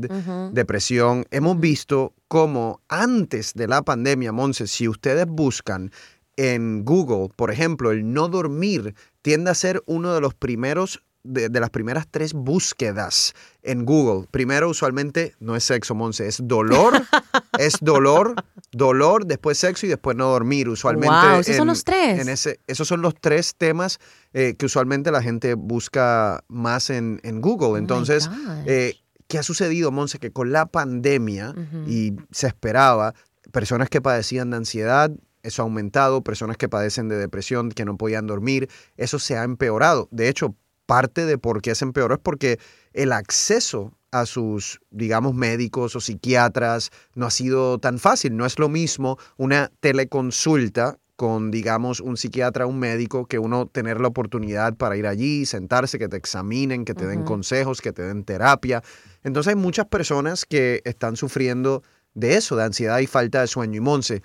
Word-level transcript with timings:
depresión, 0.51 1.25
hemos 1.31 1.59
visto 1.59 2.13
cómo 2.27 2.81
antes 2.87 3.53
de 3.53 3.67
la 3.67 3.81
pandemia, 3.81 4.31
Monse, 4.31 4.67
si 4.67 4.87
ustedes 4.87 5.25
buscan 5.27 5.91
en 6.37 6.83
Google, 6.83 7.29
por 7.35 7.51
ejemplo, 7.51 7.91
el 7.91 8.11
no 8.11 8.27
dormir 8.27 8.95
tiende 9.21 9.51
a 9.51 9.55
ser 9.55 9.83
uno 9.85 10.13
de 10.13 10.21
los 10.21 10.33
primeros 10.33 11.01
de, 11.25 11.49
de 11.49 11.59
las 11.59 11.71
primeras 11.71 12.07
tres 12.09 12.33
búsquedas 12.33 13.33
en 13.63 13.85
Google. 13.85 14.27
Primero, 14.29 14.69
usualmente, 14.69 15.33
no 15.39 15.55
es 15.55 15.63
sexo, 15.63 15.95
Monse, 15.95 16.27
es 16.27 16.39
dolor, 16.43 16.93
es 17.59 17.77
dolor, 17.81 18.35
dolor, 18.71 19.25
después 19.25 19.57
sexo 19.57 19.85
y 19.85 19.89
después 19.89 20.15
no 20.15 20.29
dormir. 20.29 20.69
Usualmente. 20.69 21.15
Wow, 21.15 21.39
¿esos 21.39 21.55
son 21.55 21.67
los 21.67 21.83
tres? 21.83 22.21
en 22.21 22.29
ese, 22.29 22.59
esos 22.67 22.87
son 22.87 23.01
los 23.01 23.15
tres 23.15 23.55
temas 23.55 23.99
eh, 24.33 24.55
que 24.57 24.67
usualmente 24.67 25.11
la 25.11 25.21
gente 25.21 25.55
busca 25.55 26.43
más 26.47 26.89
en, 26.89 27.19
en 27.23 27.41
Google. 27.41 27.69
Oh 27.69 27.77
Entonces, 27.77 28.29
eh, 28.65 28.95
¿qué 29.27 29.37
ha 29.37 29.43
sucedido, 29.43 29.91
Monse? 29.91 30.19
Que 30.19 30.31
con 30.31 30.51
la 30.51 30.65
pandemia, 30.65 31.53
y 31.87 32.13
se 32.31 32.47
esperaba, 32.47 33.13
personas 33.51 33.89
que 33.89 34.01
padecían 34.01 34.49
de 34.51 34.57
ansiedad, 34.57 35.11
eso 35.43 35.61
ha 35.61 35.65
aumentado, 35.65 36.23
personas 36.23 36.57
que 36.57 36.69
padecen 36.69 37.07
de 37.07 37.17
depresión, 37.17 37.69
que 37.69 37.85
no 37.85 37.97
podían 37.97 38.25
dormir, 38.27 38.69
eso 38.97 39.19
se 39.19 39.37
ha 39.37 39.43
empeorado. 39.43 40.07
De 40.11 40.27
hecho, 40.27 40.55
parte 40.85 41.25
de 41.25 41.37
por 41.37 41.61
qué 41.61 41.75
se 41.75 41.85
empeoró 41.85 42.15
es 42.15 42.21
porque 42.21 42.59
el 42.93 43.11
acceso 43.11 43.93
a 44.11 44.25
sus, 44.25 44.79
digamos, 44.91 45.33
médicos 45.33 45.95
o 45.95 45.99
psiquiatras 45.99 46.89
no 47.15 47.25
ha 47.25 47.31
sido 47.31 47.79
tan 47.79 47.99
fácil. 47.99 48.37
No 48.37 48.45
es 48.45 48.57
lo 48.59 48.69
mismo 48.69 49.17
una 49.37 49.71
teleconsulta 49.81 50.97
con, 51.15 51.49
digamos, 51.51 52.01
un 52.01 52.17
psiquiatra, 52.17 52.65
un 52.65 52.79
médico, 52.79 53.25
que 53.25 53.39
uno 53.39 53.67
tener 53.67 54.01
la 54.01 54.07
oportunidad 54.07 54.75
para 54.75 54.97
ir 54.97 55.07
allí, 55.07 55.45
sentarse, 55.45 55.97
que 55.97 56.09
te 56.09 56.17
examinen, 56.17 56.83
que 56.83 56.93
te 56.93 57.07
den 57.07 57.23
consejos, 57.23 57.81
que 57.81 57.93
te 57.93 58.01
den 58.01 58.23
terapia. 58.23 58.83
Entonces 59.23 59.51
hay 59.51 59.61
muchas 59.61 59.85
personas 59.85 60.45
que 60.45 60.81
están 60.83 61.15
sufriendo 61.15 61.83
de 62.13 62.35
eso, 62.35 62.55
de 62.55 62.63
ansiedad 62.63 62.99
y 62.99 63.07
falta 63.07 63.41
de 63.41 63.47
sueño. 63.47 63.77
Y 63.77 63.81
Monse, 63.81 64.23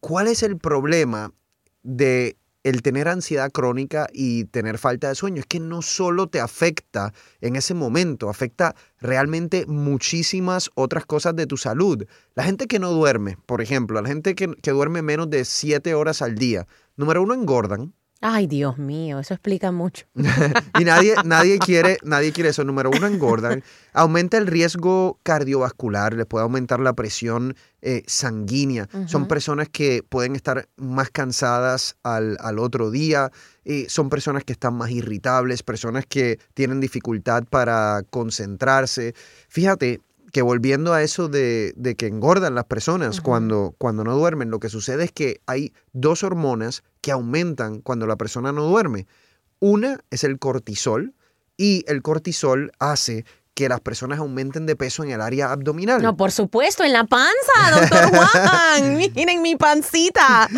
¿cuál 0.00 0.26
es 0.26 0.42
el 0.42 0.58
problema 0.58 1.32
de 1.82 2.36
el 2.62 2.82
tener 2.82 3.08
ansiedad 3.08 3.50
crónica 3.50 4.08
y 4.12 4.44
tener 4.44 4.78
falta 4.78 5.08
de 5.08 5.14
sueño? 5.14 5.40
Es 5.40 5.46
que 5.46 5.60
no 5.60 5.82
solo 5.82 6.28
te 6.28 6.40
afecta 6.40 7.12
en 7.40 7.56
ese 7.56 7.74
momento, 7.74 8.28
afecta 8.28 8.74
realmente 8.98 9.66
muchísimas 9.66 10.70
otras 10.74 11.06
cosas 11.06 11.36
de 11.36 11.46
tu 11.46 11.56
salud. 11.56 12.06
La 12.34 12.44
gente 12.44 12.66
que 12.66 12.78
no 12.78 12.90
duerme, 12.90 13.36
por 13.46 13.60
ejemplo, 13.60 14.00
la 14.00 14.08
gente 14.08 14.34
que, 14.34 14.48
que 14.62 14.70
duerme 14.70 15.02
menos 15.02 15.30
de 15.30 15.44
7 15.44 15.94
horas 15.94 16.22
al 16.22 16.36
día, 16.36 16.66
número 16.96 17.22
uno, 17.22 17.34
engordan. 17.34 17.94
Ay, 18.22 18.46
Dios 18.46 18.76
mío, 18.76 19.18
eso 19.18 19.32
explica 19.32 19.72
mucho. 19.72 20.04
y 20.78 20.84
nadie, 20.84 21.14
nadie, 21.24 21.58
quiere, 21.58 21.96
nadie 22.02 22.32
quiere 22.32 22.50
eso. 22.50 22.64
Número 22.64 22.90
uno, 22.90 23.06
engordan. 23.06 23.64
Aumenta 23.94 24.36
el 24.36 24.46
riesgo 24.46 25.18
cardiovascular, 25.22 26.12
les 26.12 26.26
puede 26.26 26.42
aumentar 26.42 26.80
la 26.80 26.92
presión 26.92 27.56
eh, 27.80 28.02
sanguínea. 28.06 28.88
Son 29.06 29.26
personas 29.26 29.70
que 29.70 30.02
pueden 30.06 30.36
estar 30.36 30.68
más 30.76 31.08
cansadas 31.10 31.96
al, 32.02 32.36
al 32.40 32.58
otro 32.58 32.90
día. 32.90 33.30
eh, 33.64 33.86
son 33.88 34.10
personas 34.10 34.44
que 34.44 34.52
están 34.52 34.74
más 34.74 34.90
irritables, 34.90 35.62
personas 35.62 36.04
que 36.06 36.38
tienen 36.52 36.80
dificultad 36.80 37.44
para 37.48 38.02
concentrarse. 38.10 39.14
Fíjate 39.48 40.00
que 40.32 40.42
volviendo 40.42 40.92
a 40.92 41.02
eso 41.02 41.28
de, 41.28 41.72
de 41.76 41.96
que 41.96 42.06
engordan 42.06 42.54
las 42.54 42.64
personas 42.64 43.20
cuando, 43.20 43.74
cuando 43.78 44.04
no 44.04 44.16
duermen, 44.16 44.50
lo 44.50 44.60
que 44.60 44.68
sucede 44.68 45.04
es 45.04 45.12
que 45.12 45.40
hay 45.46 45.72
dos 45.92 46.22
hormonas 46.22 46.82
que 47.00 47.12
aumentan 47.12 47.80
cuando 47.80 48.06
la 48.06 48.16
persona 48.16 48.52
no 48.52 48.64
duerme. 48.64 49.06
Una 49.58 49.98
es 50.10 50.24
el 50.24 50.38
cortisol 50.38 51.14
y 51.56 51.84
el 51.88 52.02
cortisol 52.02 52.72
hace 52.78 53.24
que 53.54 53.68
las 53.68 53.80
personas 53.80 54.18
aumenten 54.18 54.64
de 54.64 54.76
peso 54.76 55.04
en 55.04 55.10
el 55.10 55.20
área 55.20 55.52
abdominal. 55.52 56.00
No, 56.00 56.16
por 56.16 56.32
supuesto, 56.32 56.84
en 56.84 56.92
la 56.92 57.04
panza, 57.04 57.80
doctor 57.80 58.08
Juan. 58.16 58.96
Miren 58.96 59.42
mi 59.42 59.56
pancita. 59.56 60.48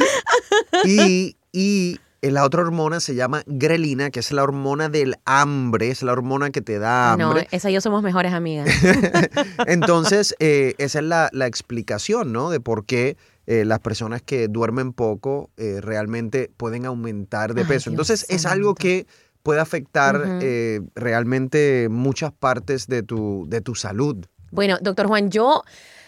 Y, 0.85 1.37
y 1.51 1.99
la 2.31 2.45
otra 2.45 2.63
hormona 2.63 3.01
se 3.01 3.15
llama 3.15 3.43
grelina, 3.47 4.11
que 4.11 4.21
es 4.21 4.31
la 4.31 4.43
hormona 4.45 4.89
del 4.89 5.17
hambre, 5.25 5.91
es 5.91 6.03
la 6.03 6.13
hormona 6.13 6.51
que 6.51 6.61
te 6.63 6.79
da 6.79 7.17
No, 7.19 7.29
hambre. 7.31 7.49
esa 7.51 7.71
y 7.71 7.75
yo 7.75 7.81
somos 7.81 8.03
mejores 8.03 8.33
amigas. 8.33 8.69
Entonces, 9.67 10.35
eh, 10.39 10.75
esa 10.79 11.01
es 11.01 11.05
la, 11.05 11.29
la 11.33 11.47
explicación, 11.47 12.33
¿no? 12.33 12.51
De 12.51 12.61
por 12.61 12.87
qué 12.87 13.17
eh, 13.47 13.65
las 13.65 13.81
personas 13.81 14.23
que 14.23 14.49
duermen 14.49 14.93
poco 14.93 15.51
eh, 15.57 15.81
realmente 15.81 16.51
pueden 16.57 16.87
aumentar 16.87 17.55
de 17.55 17.63
Ay, 17.63 17.67
peso. 17.67 17.91
Dios 17.91 18.09
Entonces, 18.09 18.27
es 18.29 18.47
algo 18.47 18.75
que 18.75 19.07
puede 19.43 19.61
afectar 19.61 20.39
eh, 20.41 20.81
realmente 20.95 21.89
muchas 21.91 22.33
partes 22.33 22.87
de 22.87 23.03
tu, 23.03 23.47
de 23.49 23.61
tu 23.61 23.75
salud. 23.75 24.25
Bueno, 24.53 24.79
doctor 24.81 25.09
Juan, 25.09 25.31
yo 25.31 25.63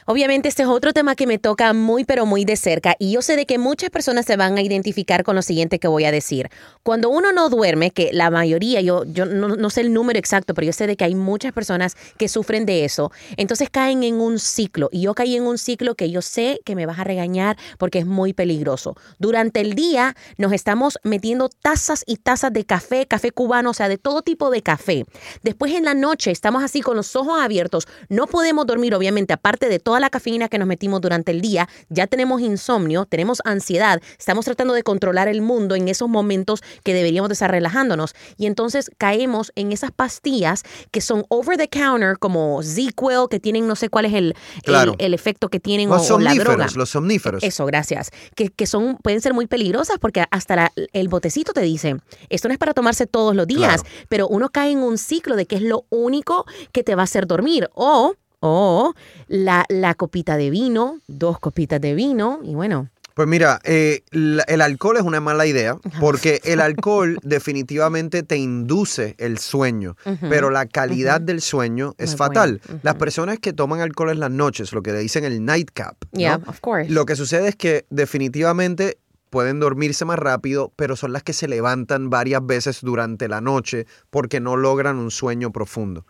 Obviamente 0.06 0.50
este 0.50 0.64
es 0.64 0.68
otro 0.68 0.92
tema 0.92 1.14
que 1.14 1.26
me 1.26 1.38
toca 1.38 1.72
muy 1.72 2.04
pero 2.04 2.26
muy 2.26 2.44
de 2.44 2.56
cerca 2.56 2.94
y 2.98 3.12
yo 3.12 3.22
sé 3.22 3.36
de 3.36 3.46
que 3.46 3.56
muchas 3.56 3.88
personas 3.88 4.26
se 4.26 4.36
van 4.36 4.58
a 4.58 4.60
identificar 4.60 5.24
con 5.24 5.34
lo 5.34 5.40
siguiente 5.40 5.78
que 5.78 5.88
voy 5.88 6.04
a 6.04 6.12
decir. 6.12 6.50
Cuando 6.82 7.08
uno 7.08 7.32
no 7.32 7.48
duerme, 7.48 7.90
que 7.90 8.10
la 8.12 8.30
mayoría, 8.30 8.82
yo, 8.82 9.04
yo 9.06 9.24
no, 9.24 9.56
no 9.56 9.70
sé 9.70 9.80
el 9.80 9.94
número 9.94 10.18
exacto, 10.18 10.52
pero 10.52 10.66
yo 10.66 10.74
sé 10.74 10.86
de 10.86 10.96
que 10.96 11.04
hay 11.04 11.14
muchas 11.14 11.54
personas 11.54 11.96
que 12.18 12.28
sufren 12.28 12.66
de 12.66 12.84
eso, 12.84 13.12
entonces 13.38 13.70
caen 13.70 14.02
en 14.02 14.16
un 14.16 14.38
ciclo 14.38 14.90
y 14.92 15.00
yo 15.00 15.14
caí 15.14 15.36
en 15.36 15.44
un 15.44 15.56
ciclo 15.56 15.94
que 15.94 16.10
yo 16.10 16.20
sé 16.20 16.60
que 16.66 16.76
me 16.76 16.84
vas 16.84 16.98
a 16.98 17.04
regañar 17.04 17.56
porque 17.78 18.00
es 18.00 18.06
muy 18.06 18.34
peligroso. 18.34 18.96
Durante 19.18 19.60
el 19.60 19.74
día 19.74 20.14
nos 20.36 20.52
estamos 20.52 20.98
metiendo 21.02 21.48
tazas 21.48 22.04
y 22.06 22.16
tazas 22.18 22.52
de 22.52 22.66
café, 22.66 23.06
café 23.06 23.30
cubano, 23.30 23.70
o 23.70 23.74
sea, 23.74 23.88
de 23.88 23.96
todo 23.96 24.20
tipo 24.20 24.50
de 24.50 24.60
café. 24.60 25.06
Después 25.42 25.72
en 25.72 25.86
la 25.86 25.94
noche 25.94 26.30
estamos 26.30 26.62
así 26.62 26.82
con 26.82 26.94
los 26.94 27.16
ojos 27.16 27.40
abiertos, 27.40 27.88
no 28.10 28.26
podemos 28.26 28.66
dormir, 28.66 28.94
obviamente, 28.94 29.32
aparte 29.32 29.70
de 29.70 29.78
toda 29.94 30.00
la 30.00 30.10
cafeína 30.10 30.48
que 30.48 30.58
nos 30.58 30.66
metimos 30.66 31.00
durante 31.00 31.30
el 31.30 31.40
día, 31.40 31.68
ya 31.88 32.08
tenemos 32.08 32.40
insomnio, 32.40 33.06
tenemos 33.06 33.40
ansiedad, 33.44 34.02
estamos 34.18 34.44
tratando 34.44 34.74
de 34.74 34.82
controlar 34.82 35.28
el 35.28 35.40
mundo 35.40 35.76
en 35.76 35.86
esos 35.88 36.08
momentos 36.08 36.62
que 36.82 36.92
deberíamos 36.92 37.28
de 37.28 37.34
estar 37.34 37.48
relajándonos. 37.48 38.12
Y 38.36 38.46
entonces 38.46 38.90
caemos 38.98 39.52
en 39.54 39.70
esas 39.70 39.92
pastillas 39.92 40.64
que 40.90 41.00
son 41.00 41.24
over 41.28 41.56
the 41.56 41.68
counter, 41.68 42.18
como 42.18 42.60
Z-Quil, 42.64 43.28
que 43.30 43.38
tienen 43.38 43.68
no 43.68 43.76
sé 43.76 43.88
cuál 43.88 44.06
es 44.06 44.14
el, 44.14 44.34
Claro. 44.64 44.96
el, 44.98 45.06
el 45.06 45.14
efecto 45.14 45.48
que 45.48 45.60
tienen 45.60 45.88
Los 45.88 46.10
o, 46.10 46.16
o 46.16 46.18
la 46.18 46.34
droga. 46.34 46.66
los 46.74 46.90
somníferos. 46.90 47.44
Eso, 47.44 47.64
gracias. 47.66 48.10
Que, 48.34 48.48
que 48.48 48.66
son, 48.66 48.96
pueden 48.96 49.20
ser 49.20 49.32
muy 49.32 49.46
peligrosas 49.46 49.98
porque 50.00 50.24
hasta 50.32 50.56
la- 50.56 50.72
el 50.92 51.06
botecito 51.08 51.52
te 51.52 51.60
dice, 51.60 51.94
esto 52.30 52.48
no 52.48 52.52
es 52.52 52.58
para 52.58 52.74
tomarse 52.74 53.06
todos 53.06 53.36
los 53.36 53.46
días, 53.46 53.82
Claro. 53.84 54.06
pero 54.08 54.26
uno 54.26 54.48
cae 54.48 54.72
en 54.72 54.78
un 54.78 54.98
ciclo 54.98 55.36
de 55.36 55.46
que 55.46 55.54
es 55.54 55.62
lo 55.62 55.86
único 55.90 56.46
que 56.72 56.82
te 56.82 56.96
va 56.96 57.02
a 57.02 57.04
hacer 57.04 57.28
dormir. 57.28 57.70
O, 57.74 58.14
o 58.46 58.92
la, 59.26 59.64
la 59.70 59.94
copita 59.94 60.36
de 60.36 60.50
vino, 60.50 61.00
dos 61.06 61.38
copitas 61.40 61.80
de 61.80 61.94
vino, 61.94 62.40
y 62.44 62.54
bueno, 62.54 62.90
Pues 63.14 63.26
mira, 63.26 63.58
eh, 63.64 64.02
el 64.10 64.60
alcohol 64.60 64.98
es 64.98 65.02
una 65.02 65.20
mala 65.20 65.46
idea 65.46 65.78
porque 66.00 66.40
el 66.44 66.60
alcohol 66.60 67.18
definitivamente 67.22 68.22
te 68.22 68.36
induce 68.36 69.14
el 69.18 69.38
sueño, 69.38 69.96
pero 70.28 70.50
la 70.50 70.66
calidad 70.66 71.22
del 71.22 71.40
sueño 71.40 71.94
es 71.96 72.10
Muy 72.10 72.18
fatal. 72.18 72.60
bueno, 72.66 72.80
Las 72.82 72.96
personas 72.96 73.38
que 73.38 73.52
toman 73.54 73.80
alcohol 73.80 74.10
en 74.10 74.20
las 74.20 74.30
noches, 74.30 74.72
lo 74.74 74.82
que 74.82 74.92
le 74.92 74.98
dicen 74.98 75.24
el 75.24 75.42
nightcap, 75.44 75.96
¿no? 76.12 76.18
yeah, 76.18 76.40
of 76.46 76.60
course. 76.60 76.90
lo 76.90 77.06
que 77.06 77.16
sucede 77.16 77.48
es 77.48 77.56
que 77.56 77.86
definitivamente 77.88 78.98
pueden 79.30 79.58
dormirse 79.58 80.04
más 80.04 80.18
rápido, 80.18 80.72
pero 80.76 80.94
son 80.94 81.12
las 81.12 81.22
que 81.24 81.32
se 81.32 81.48
levantan 81.48 82.08
varias 82.10 82.44
veces 82.46 82.80
durante 82.82 83.26
la 83.26 83.40
noche 83.40 83.86
porque 84.10 84.38
no 84.38 84.56
logran 84.56 84.96
un 84.96 85.10
sueño 85.10 85.50
profundo. 85.50 86.04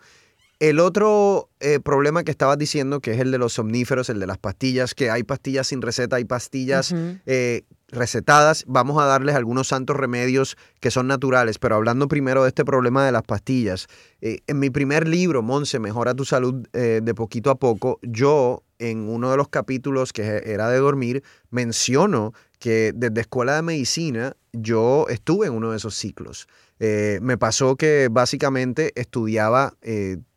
El 0.59 0.79
otro 0.79 1.49
eh, 1.59 1.81
problema 1.81 2.23
que 2.23 2.31
estabas 2.31 2.57
diciendo, 2.57 3.01
que 3.01 3.11
es 3.13 3.19
el 3.19 3.31
de 3.31 3.37
los 3.37 3.53
somníferos, 3.53 4.09
el 4.09 4.19
de 4.19 4.27
las 4.27 4.37
pastillas, 4.37 4.95
que 4.95 5.09
hay 5.09 5.23
pastillas 5.23 5.67
sin 5.67 5.81
receta, 5.81 6.15
hay 6.15 6.23
pastillas 6.23 6.95
eh, 7.25 7.63
recetadas, 7.89 8.63
vamos 8.65 9.01
a 9.01 9.05
darles 9.05 9.35
algunos 9.35 9.67
santos 9.67 9.97
remedios 9.97 10.55
que 10.79 10.91
son 10.91 11.07
naturales, 11.07 11.59
pero 11.59 11.75
hablando 11.75 12.07
primero 12.07 12.43
de 12.43 12.49
este 12.49 12.63
problema 12.63 13.05
de 13.05 13.11
las 13.11 13.23
pastillas, 13.23 13.87
eh, 14.21 14.39
en 14.47 14.59
mi 14.59 14.69
primer 14.69 15.09
libro, 15.09 15.41
Monse, 15.41 15.77
Mejora 15.79 16.13
tu 16.13 16.23
salud 16.23 16.65
de 16.71 17.13
poquito 17.15 17.49
a 17.51 17.55
poco, 17.55 17.99
yo 18.01 18.63
en 18.79 19.09
uno 19.09 19.31
de 19.31 19.37
los 19.37 19.49
capítulos 19.49 20.13
que 20.13 20.41
era 20.45 20.69
de 20.69 20.77
dormir, 20.77 21.21
menciono 21.49 22.33
que 22.59 22.93
desde 22.95 23.21
escuela 23.21 23.55
de 23.55 23.61
medicina 23.61 24.37
yo 24.53 25.07
estuve 25.09 25.47
en 25.47 25.53
uno 25.53 25.71
de 25.71 25.77
esos 25.77 25.95
ciclos. 25.95 26.47
Me 26.79 27.37
pasó 27.37 27.75
que 27.75 28.09
básicamente 28.11 28.91
estudiaba 28.95 29.73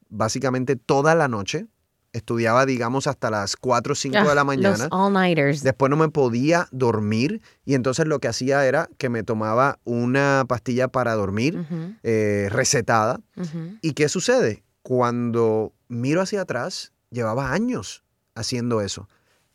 básicamente 0.08 0.76
toda 0.76 1.14
la 1.14 1.28
noche, 1.28 1.66
estudiaba 2.12 2.64
digamos 2.66 3.06
hasta 3.06 3.30
las 3.30 3.56
4 3.56 3.92
o 3.92 3.94
5 3.94 4.18
de 4.28 4.34
la 4.34 4.40
Ah, 4.40 4.44
mañana. 4.44 4.84
Los 4.84 4.88
all-nighters. 4.90 5.62
Después 5.62 5.90
no 5.90 5.96
me 5.96 6.08
podía 6.08 6.66
dormir 6.72 7.42
y 7.64 7.74
entonces 7.74 8.06
lo 8.06 8.18
que 8.18 8.28
hacía 8.28 8.66
era 8.66 8.88
que 8.98 9.08
me 9.10 9.22
tomaba 9.22 9.78
una 9.84 10.44
pastilla 10.48 10.88
para 10.88 11.14
dormir 11.14 11.64
eh, 12.02 12.48
recetada. 12.50 13.20
¿Y 13.82 13.92
qué 13.92 14.08
sucede? 14.08 14.64
Cuando 14.82 15.74
miro 15.88 16.22
hacia 16.22 16.40
atrás, 16.40 16.92
llevaba 17.10 17.52
años 17.52 18.02
haciendo 18.34 18.80
eso, 18.80 19.06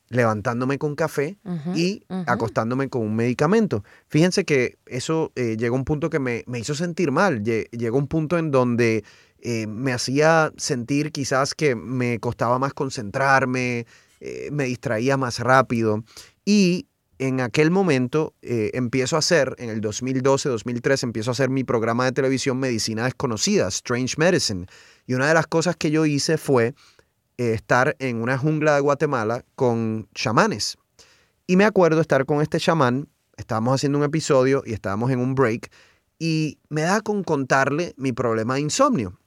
levantándome 0.10 0.78
con 0.78 0.96
café 0.96 1.40
y 1.76 2.04
acostándome 2.28 2.88
con 2.90 3.02
un 3.02 3.16
medicamento. 3.16 3.84
Fíjense 4.10 4.46
que 4.46 4.78
eso 4.86 5.32
eh, 5.36 5.58
llegó 5.58 5.76
a 5.76 5.80
un 5.80 5.86
punto 5.86 6.10
que 6.12 6.20
me, 6.20 6.44
me 6.46 6.60
hizo 6.60 6.76
sentir 6.76 7.12
mal. 7.12 7.42
Lle- 7.44 7.68
Llegó 7.72 7.98
a 7.98 8.02
un 8.02 8.08
punto 8.08 8.38
en 8.38 8.52
donde 8.52 9.04
eh, 9.46 9.68
me 9.68 9.92
hacía 9.92 10.54
sentir 10.56 11.12
quizás 11.12 11.54
que 11.54 11.76
me 11.76 12.18
costaba 12.20 12.60
más 12.60 12.74
concentrarme, 12.74 13.86
eh, 14.22 14.48
me 14.54 14.64
distraía 14.64 15.18
más 15.18 15.40
rápido. 15.40 16.02
Y 16.46 16.88
en 17.20 17.42
aquel 17.42 17.70
momento 17.70 18.34
eh, 18.42 18.72
empiezo 18.74 19.18
a 19.18 19.20
hacer, 19.20 19.54
en 19.60 19.70
el 19.70 19.82
2012, 19.82 20.48
2013, 20.48 21.08
empiezo 21.08 21.32
a 21.32 21.34
hacer 21.34 21.50
mi 21.50 21.66
programa 21.66 22.06
de 22.06 22.14
televisión 22.14 22.58
Medicina 22.58 23.04
Desconocida, 23.04 23.68
Strange 23.68 24.16
Medicine. 24.18 24.66
Y 25.08 25.14
una 25.16 25.28
de 25.28 25.34
las 25.34 25.46
cosas 25.46 25.76
que 25.76 25.92
yo 25.92 26.06
hice 26.06 26.38
fue 26.38 26.74
estar 27.36 27.98
en 28.00 28.22
una 28.22 28.38
jungla 28.38 28.76
de 28.76 28.80
Guatemala 28.80 29.44
con 29.56 30.08
chamanes. 30.16 30.78
Y 31.48 31.58
me 31.58 31.66
acuerdo 31.66 32.00
estar 32.00 32.26
con 32.26 32.42
este 32.42 32.62
chamán, 32.62 33.10
estábamos 33.36 33.76
haciendo 33.76 33.98
un 33.98 34.06
episodio 34.06 34.64
y 34.66 34.72
estábamos 34.72 35.12
en 35.12 35.20
un 35.20 35.36
break, 35.36 35.70
y 36.18 36.60
me 36.70 36.84
da 36.84 37.02
con 37.02 37.26
contarle 37.26 37.94
mi 37.98 38.14
problema 38.14 38.54
de 38.54 38.62
insomnio 38.62 39.20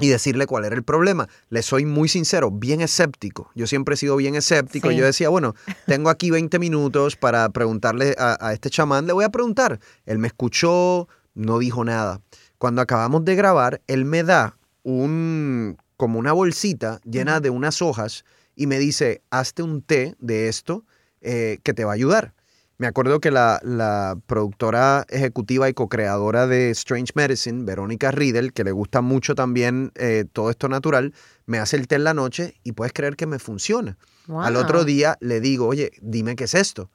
y 0.00 0.08
decirle 0.08 0.46
cuál 0.46 0.64
era 0.64 0.74
el 0.74 0.82
problema. 0.82 1.28
Le 1.50 1.62
soy 1.62 1.84
muy 1.84 2.08
sincero, 2.08 2.50
bien 2.50 2.80
escéptico. 2.80 3.50
Yo 3.54 3.66
siempre 3.66 3.94
he 3.94 3.96
sido 3.96 4.16
bien 4.16 4.34
escéptico. 4.34 4.90
Sí. 4.90 4.96
Yo 4.96 5.04
decía, 5.04 5.28
bueno, 5.28 5.54
tengo 5.86 6.10
aquí 6.10 6.30
20 6.30 6.58
minutos 6.58 7.16
para 7.16 7.48
preguntarle 7.50 8.14
a, 8.18 8.36
a 8.40 8.52
este 8.52 8.70
chamán, 8.70 9.06
le 9.06 9.12
voy 9.12 9.24
a 9.24 9.30
preguntar. 9.30 9.80
Él 10.04 10.18
me 10.18 10.26
escuchó, 10.26 11.08
no 11.34 11.58
dijo 11.58 11.84
nada. 11.84 12.20
Cuando 12.58 12.82
acabamos 12.82 13.24
de 13.24 13.34
grabar, 13.34 13.82
él 13.86 14.04
me 14.04 14.22
da 14.22 14.56
un 14.82 15.76
como 15.96 16.18
una 16.18 16.32
bolsita 16.32 17.00
llena 17.04 17.40
de 17.40 17.50
unas 17.50 17.80
hojas 17.80 18.24
y 18.56 18.66
me 18.66 18.78
dice, 18.78 19.22
hazte 19.30 19.62
un 19.62 19.82
té 19.82 20.14
de 20.18 20.48
esto 20.48 20.84
eh, 21.20 21.58
que 21.62 21.72
te 21.72 21.84
va 21.84 21.92
a 21.92 21.94
ayudar. 21.94 22.33
Me 22.76 22.88
acuerdo 22.88 23.20
que 23.20 23.30
la, 23.30 23.60
la 23.62 24.18
productora 24.26 25.06
ejecutiva 25.08 25.68
y 25.68 25.74
co-creadora 25.74 26.46
de 26.48 26.70
Strange 26.70 27.12
Medicine, 27.14 27.64
Verónica 27.64 28.10
Riedel, 28.10 28.52
que 28.52 28.64
le 28.64 28.72
gusta 28.72 29.00
mucho 29.00 29.34
también 29.36 29.92
eh, 29.94 30.24
todo 30.32 30.50
esto 30.50 30.68
natural, 30.68 31.14
me 31.46 31.58
hace 31.58 31.76
el 31.76 31.86
té 31.86 31.94
en 31.94 32.04
la 32.04 32.14
noche 32.14 32.54
y 32.64 32.72
puedes 32.72 32.92
creer 32.92 33.14
que 33.16 33.26
me 33.26 33.38
funciona. 33.38 33.96
Al 34.28 34.56
otro 34.56 34.84
día 34.84 35.16
le 35.20 35.40
digo, 35.40 35.66
oye, 35.68 35.92
dime 36.02 36.34
qué 36.34 36.44
es 36.44 36.54
esto. 36.54 36.90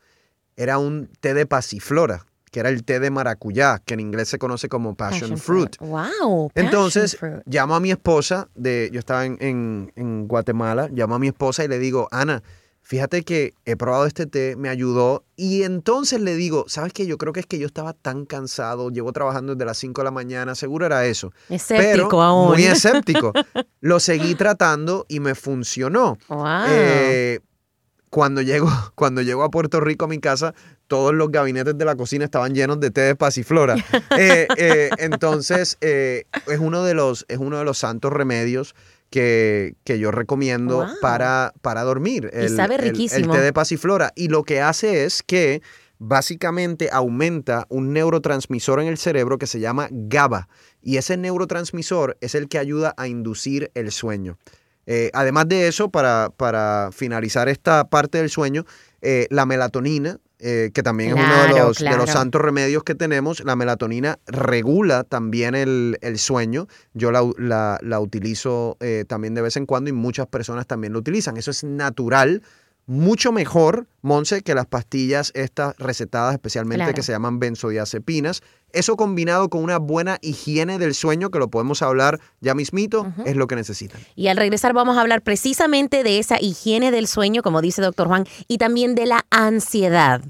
Era 0.58 0.78
un 0.80 1.10
té 1.22 1.34
de 1.34 1.46
pasiflora, 1.46 2.26
que 2.52 2.60
era 2.60 2.68
el 2.68 2.84
té 2.84 3.00
de 3.00 3.10
maracuyá, 3.10 3.80
que 3.86 3.94
en 3.94 4.02
inglés 4.02 4.28
se 4.28 4.38
conoce 4.38 4.68
como 4.68 4.96
passion, 4.96 5.38
fruit. 5.38 5.78
Wow. 5.80 6.50
passion 6.50 6.52
Entonces, 6.56 7.16
fruit. 7.18 7.42
llamo 7.46 7.76
a 7.76 7.80
mi 7.80 7.92
esposa, 7.92 8.50
de, 8.54 8.90
yo 8.92 9.00
estaba 9.00 9.26
en, 9.26 9.38
en- 9.40 9.94
en 9.96 10.28
Guatemala, 10.28 10.90
llamo 10.92 11.16
a 11.16 11.20
mi 11.20 11.28
esposa 11.28 11.64
y 11.64 11.70
le 11.70 11.80
digo, 11.80 12.10
Ana, 12.12 12.44
fíjate 12.90 13.22
que 13.22 13.54
he 13.66 13.76
probado 13.76 14.08
este 14.08 14.26
té, 14.26 14.56
me 14.56 14.68
ayudó. 14.68 15.24
Y 15.36 15.62
entonces 15.62 16.20
le 16.22 16.36
digo, 16.36 16.66
¿sabes 16.68 16.92
qué? 16.92 17.06
Yo 17.06 17.20
creo 17.20 17.34
que 17.34 17.40
es 17.40 17.46
que 17.46 17.60
yo 17.60 17.68
estaba 17.68 17.94
tan 17.94 18.26
cansado, 18.26 18.90
llevo 18.90 19.14
trabajando 19.14 19.54
desde 19.54 19.66
las 19.66 19.78
5 19.78 20.02
de 20.02 20.06
la 20.06 20.12
mañana, 20.12 20.56
seguro 20.56 20.88
era 20.88 21.06
eso. 21.06 21.32
Escéptico 21.50 22.10
pero 22.10 22.22
aún. 22.24 22.48
muy 22.48 22.64
escéptico. 22.66 23.32
Lo 23.80 24.00
seguí 24.00 24.34
tratando 24.34 25.06
y 25.08 25.20
me 25.20 25.36
funcionó. 25.36 26.18
Wow. 26.30 26.66
Eh, 26.68 27.40
cuando 28.10 28.42
llego, 28.42 28.68
cuando 28.96 29.22
llego 29.22 29.44
a 29.44 29.52
Puerto 29.52 29.80
Rico 29.80 30.06
a 30.06 30.08
mi 30.08 30.20
casa, 30.20 30.56
todos 30.88 31.14
los 31.14 31.32
gabinetes 31.32 31.78
de 31.78 31.86
la 31.86 31.96
cocina 31.96 32.26
estaban 32.26 32.56
llenos 32.56 32.80
de 32.80 32.90
té 32.92 33.02
de 33.02 33.16
pasiflora. 33.16 33.76
Eh, 34.18 34.48
eh, 34.58 34.90
entonces, 34.98 35.78
eh, 35.82 36.26
es, 36.48 36.60
uno 36.60 36.84
de 36.84 36.94
los, 36.94 37.26
es 37.30 37.38
uno 37.38 37.60
de 37.60 37.64
los 37.64 37.78
santos 37.78 38.12
remedios 38.12 38.76
que, 39.10 39.76
que 39.84 40.00
yo 40.00 40.12
recomiendo 40.12 40.78
Wow. 40.86 40.88
para, 41.02 41.54
para 41.62 41.84
dormir. 41.84 42.30
Y 42.34 42.50
sabe 42.50 42.76
el- 42.76 42.82
el 42.84 42.90
riquísimo. 42.92 43.34
té 43.34 43.42
de 43.42 43.54
pasiflora. 43.54 44.12
Y 44.16 44.28
lo 44.28 44.44
que 44.44 44.62
hace 44.62 45.06
es 45.06 45.24
que 45.24 45.62
básicamente 45.98 46.90
aumenta 46.92 47.66
un 47.70 47.94
neurotransmisor 47.94 48.80
en 48.82 48.88
el 48.88 48.98
cerebro 48.98 49.38
que 49.38 49.48
se 49.48 49.60
llama 49.60 49.88
GABA. 49.92 50.48
Y 50.82 50.98
ese 50.98 51.18
neurotransmisor 51.18 52.18
es 52.22 52.36
el 52.36 52.48
que 52.48 52.58
ayuda 52.58 52.94
a 52.98 53.08
inducir 53.08 53.70
el 53.76 53.92
sueño. 53.92 54.38
Eh, 54.86 55.12
además 55.14 55.48
de 55.48 55.68
eso, 55.68 55.90
para, 55.90 56.32
para 56.36 56.90
finalizar 56.92 57.48
esta 57.48 57.90
parte 57.90 58.18
del 58.18 58.30
sueño, 58.30 58.66
eh, 59.02 59.28
la 59.30 59.46
melatonina, 59.46 60.20
eh, 60.40 60.72
que 60.74 60.84
también 60.84 61.10
es 61.10 61.16
uno 61.16 61.24
de 61.24 61.30
Claro, 61.50 61.68
los, 61.68 61.78
de 61.78 61.84
los 61.98 62.10
santos 62.14 62.42
remedios 62.42 62.84
que 62.84 62.96
tenemos, 62.96 63.44
la 63.44 63.56
melatonina 63.56 64.20
regula 64.28 65.04
también 65.04 65.54
el, 65.56 65.98
el 66.02 66.18
sueño. 66.18 66.68
Yo 66.94 67.12
la, 67.12 67.30
la- 67.38 67.78
la 67.82 68.00
utilizo 68.00 68.78
eh, 68.80 69.06
también 69.08 69.34
de 69.36 69.42
vez 69.42 69.58
en 69.58 69.66
cuando 69.66 69.90
y 69.90 69.94
muchas 69.94 70.28
personas 70.28 70.66
también 70.68 70.94
lo 70.94 71.00
utilizan. 71.00 71.36
Eso 71.38 71.52
es 71.52 71.64
natural. 71.64 72.42
Mucho 72.90 73.32
mejor, 73.32 73.86
Monse, 74.02 74.42
que 74.42 74.56
las 74.56 74.66
pastillas 74.66 75.32
estas 75.36 75.76
recetadas 75.78 76.34
especialmente 76.34 76.80
Claro. 76.86 76.96
que 76.96 77.04
se 77.04 77.12
llaman 77.12 77.38
benzodiazepinas. 77.40 78.42
Eso 78.74 78.98
combinado 78.98 79.50
con 79.50 79.64
una 79.64 79.78
buena 79.78 80.18
higiene 80.22 80.80
del 80.80 80.96
sueño, 80.96 81.30
que 81.30 81.38
lo 81.38 81.50
podemos 81.50 81.84
hablar 81.84 82.20
ya 82.42 82.56
mismito, 82.56 83.14
es 83.26 83.36
lo 83.36 83.46
que 83.46 83.56
necesitan. 83.56 84.02
Y 84.16 84.28
al 84.28 84.38
regresar 84.38 84.74
vamos 84.74 84.98
a 84.98 85.02
hablar 85.02 85.22
precisamente 85.22 86.04
de 86.04 86.18
esa 86.18 86.42
higiene 86.42 86.90
del 86.90 87.08
sueño, 87.08 87.44
como 87.44 87.62
dice 87.62 87.82
doctor 87.84 88.08
Juan, 88.08 88.26
y 88.48 88.58
también 88.58 88.96
de 88.96 89.06
la 89.06 89.24
ansiedad. 89.30 90.22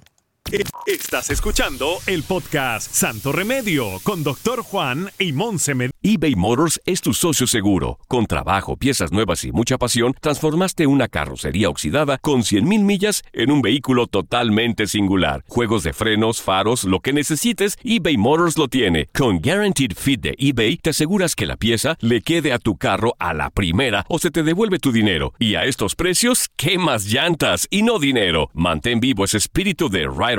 Estás 0.88 1.30
escuchando 1.30 2.00
el 2.08 2.24
podcast 2.24 2.92
Santo 2.92 3.32
Remedio 3.32 4.00
con 4.04 4.24
Doctor 4.24 4.64
Juan 4.64 5.12
y 5.20 5.34
Monse 5.34 5.70
eBay 6.02 6.36
Motors 6.36 6.82
es 6.86 7.02
tu 7.02 7.14
socio 7.14 7.46
seguro. 7.46 8.00
Con 8.08 8.26
trabajo, 8.26 8.76
piezas 8.76 9.12
nuevas 9.12 9.44
y 9.44 9.52
mucha 9.52 9.78
pasión, 9.78 10.16
transformaste 10.20 10.88
una 10.88 11.10
carrocería 11.10 11.70
oxidada 11.70 12.18
con 12.18 12.42
100.000 12.42 12.84
millas 12.84 13.22
en 13.34 13.52
un 13.52 13.62
vehículo 13.62 14.08
totalmente 14.08 14.88
singular. 14.88 15.44
Juegos 15.48 15.84
de 15.84 15.94
frenos, 15.94 16.42
faros, 16.42 16.86
lo 16.86 17.02
que 17.02 17.14
necesites, 17.14 17.78
eBay 17.84 18.18
Motors 18.18 18.58
lo 18.58 18.68
tiene. 18.68 19.10
Con 19.14 19.42
Guaranteed 19.42 19.92
Fit 19.96 20.22
de 20.22 20.34
eBay, 20.38 20.78
te 20.78 20.92
aseguras 20.92 21.36
que 21.36 21.46
la 21.46 21.58
pieza 21.58 21.98
le 22.00 22.22
quede 22.22 22.54
a 22.54 22.60
tu 22.60 22.78
carro 22.78 23.16
a 23.20 23.34
la 23.34 23.52
primera 23.52 24.06
o 24.08 24.18
se 24.18 24.32
te 24.32 24.42
devuelve 24.42 24.80
tu 24.80 24.92
dinero. 24.92 25.34
Y 25.38 25.56
a 25.56 25.66
estos 25.66 25.96
precios, 25.96 26.50
¿qué 26.56 26.80
más 26.80 27.06
llantas 27.06 27.68
y 27.70 27.84
no 27.84 28.00
dinero? 28.00 28.50
Mantén 28.54 29.00
vivo 29.00 29.26
ese 29.26 29.38
espíritu 29.38 29.90
de 29.90 30.08
Ride 30.08 30.39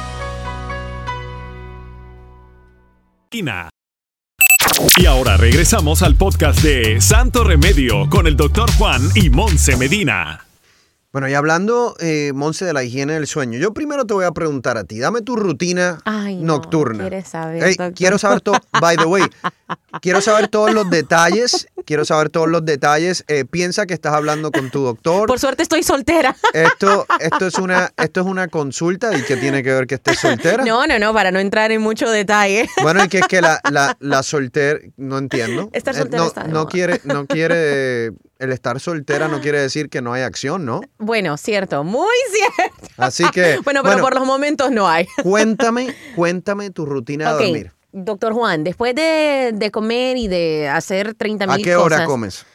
Y 4.97 5.05
ahora 5.05 5.37
regresamos 5.37 6.01
al 6.01 6.15
podcast 6.15 6.61
de 6.61 6.99
Santo 6.99 7.45
Remedio 7.45 8.09
con 8.09 8.27
el 8.27 8.35
Doctor 8.35 8.69
Juan 8.73 9.01
y 9.15 9.29
Monse 9.29 9.77
Medina. 9.77 10.50
Bueno, 11.11 11.27
y 11.27 11.33
hablando, 11.33 11.93
eh, 11.99 12.31
Monse, 12.33 12.63
de 12.63 12.71
la 12.71 12.83
higiene 12.85 13.13
del 13.13 13.27
sueño, 13.27 13.59
yo 13.59 13.73
primero 13.73 14.05
te 14.05 14.13
voy 14.13 14.23
a 14.23 14.31
preguntar 14.31 14.77
a 14.77 14.85
ti, 14.85 14.97
dame 14.97 15.21
tu 15.21 15.35
rutina 15.35 15.97
Ay, 16.05 16.37
no, 16.37 16.53
nocturna. 16.53 17.09
quiero 17.93 18.17
saber 18.17 18.39
todo, 18.39 18.55
by 18.79 18.95
the 18.95 19.03
way, 19.03 19.23
quiero 20.01 20.21
saber 20.21 20.47
todos 20.47 20.73
los 20.73 20.89
detalles, 20.89 21.67
quiero 21.85 22.05
saber 22.05 22.29
todos 22.29 22.47
los 22.47 22.63
detalles. 22.63 23.25
Eh, 23.27 23.43
piensa 23.43 23.85
que 23.85 23.93
estás 23.93 24.13
hablando 24.13 24.51
con 24.53 24.71
tu 24.71 24.83
doctor. 24.83 25.27
Por 25.27 25.37
suerte 25.37 25.63
estoy 25.63 25.83
soltera. 25.83 26.33
Esto, 26.53 27.05
esto, 27.19 27.45
es 27.47 27.55
una, 27.55 27.91
esto 27.97 28.21
es 28.21 28.25
una 28.25 28.47
consulta 28.47 29.13
y 29.17 29.21
que 29.23 29.35
tiene 29.35 29.63
que 29.63 29.73
ver 29.73 29.87
que 29.87 29.95
estés 29.95 30.17
soltera. 30.17 30.63
No, 30.63 30.87
no, 30.87 30.97
no, 30.97 31.13
para 31.13 31.31
no 31.31 31.39
entrar 31.39 31.73
en 31.73 31.81
mucho 31.81 32.09
detalle. 32.09 32.69
Bueno, 32.83 33.03
y 33.03 33.09
que 33.09 33.19
es 33.19 33.27
que 33.27 33.41
la, 33.41 33.59
la, 33.69 33.97
la 33.99 34.23
soltera, 34.23 34.79
no 34.95 35.17
entiendo. 35.17 35.69
Estar 35.73 35.93
Eh, 35.93 35.97
soltera 35.97 36.21
no, 36.23 36.27
está 36.29 36.43
no 36.45 36.67
quiere, 36.67 37.01
no 37.03 37.25
quiere, 37.25 38.05
el 38.39 38.51
estar 38.53 38.79
soltera 38.79 39.27
no 39.27 39.41
quiere 39.41 39.59
decir 39.59 39.89
que 39.89 40.01
no 40.01 40.13
hay 40.13 40.21
acción, 40.23 40.65
¿no? 40.65 40.79
Bueno, 41.01 41.35
cierto, 41.37 41.83
muy 41.83 42.07
cierto. 42.31 42.87
Así 42.97 43.23
que, 43.31 43.59
Bueno, 43.63 43.81
pero 43.83 43.99
por 44.01 44.13
los 44.13 44.25
momentos 44.25 44.71
no 44.71 44.87
hay. 44.87 45.07
cuéntame, 45.23 45.93
cuéntame 46.15 46.69
tu 46.69 46.85
rutina 46.85 47.33
de 47.35 47.43
dormir. 47.45 47.71
Doctor 47.91 48.33
Juan, 48.33 48.63
después 48.63 48.95
de, 48.95 49.51
de 49.53 49.71
comer 49.71 50.15
y 50.15 50.27
de 50.29 50.69
hacer 50.69 51.13
30 51.13 51.45
mil 51.47 51.53
¿A 51.53 51.57
cosas. 51.57 51.63
qué 51.65 51.75
hora 51.75 52.05
comes? 52.05 52.45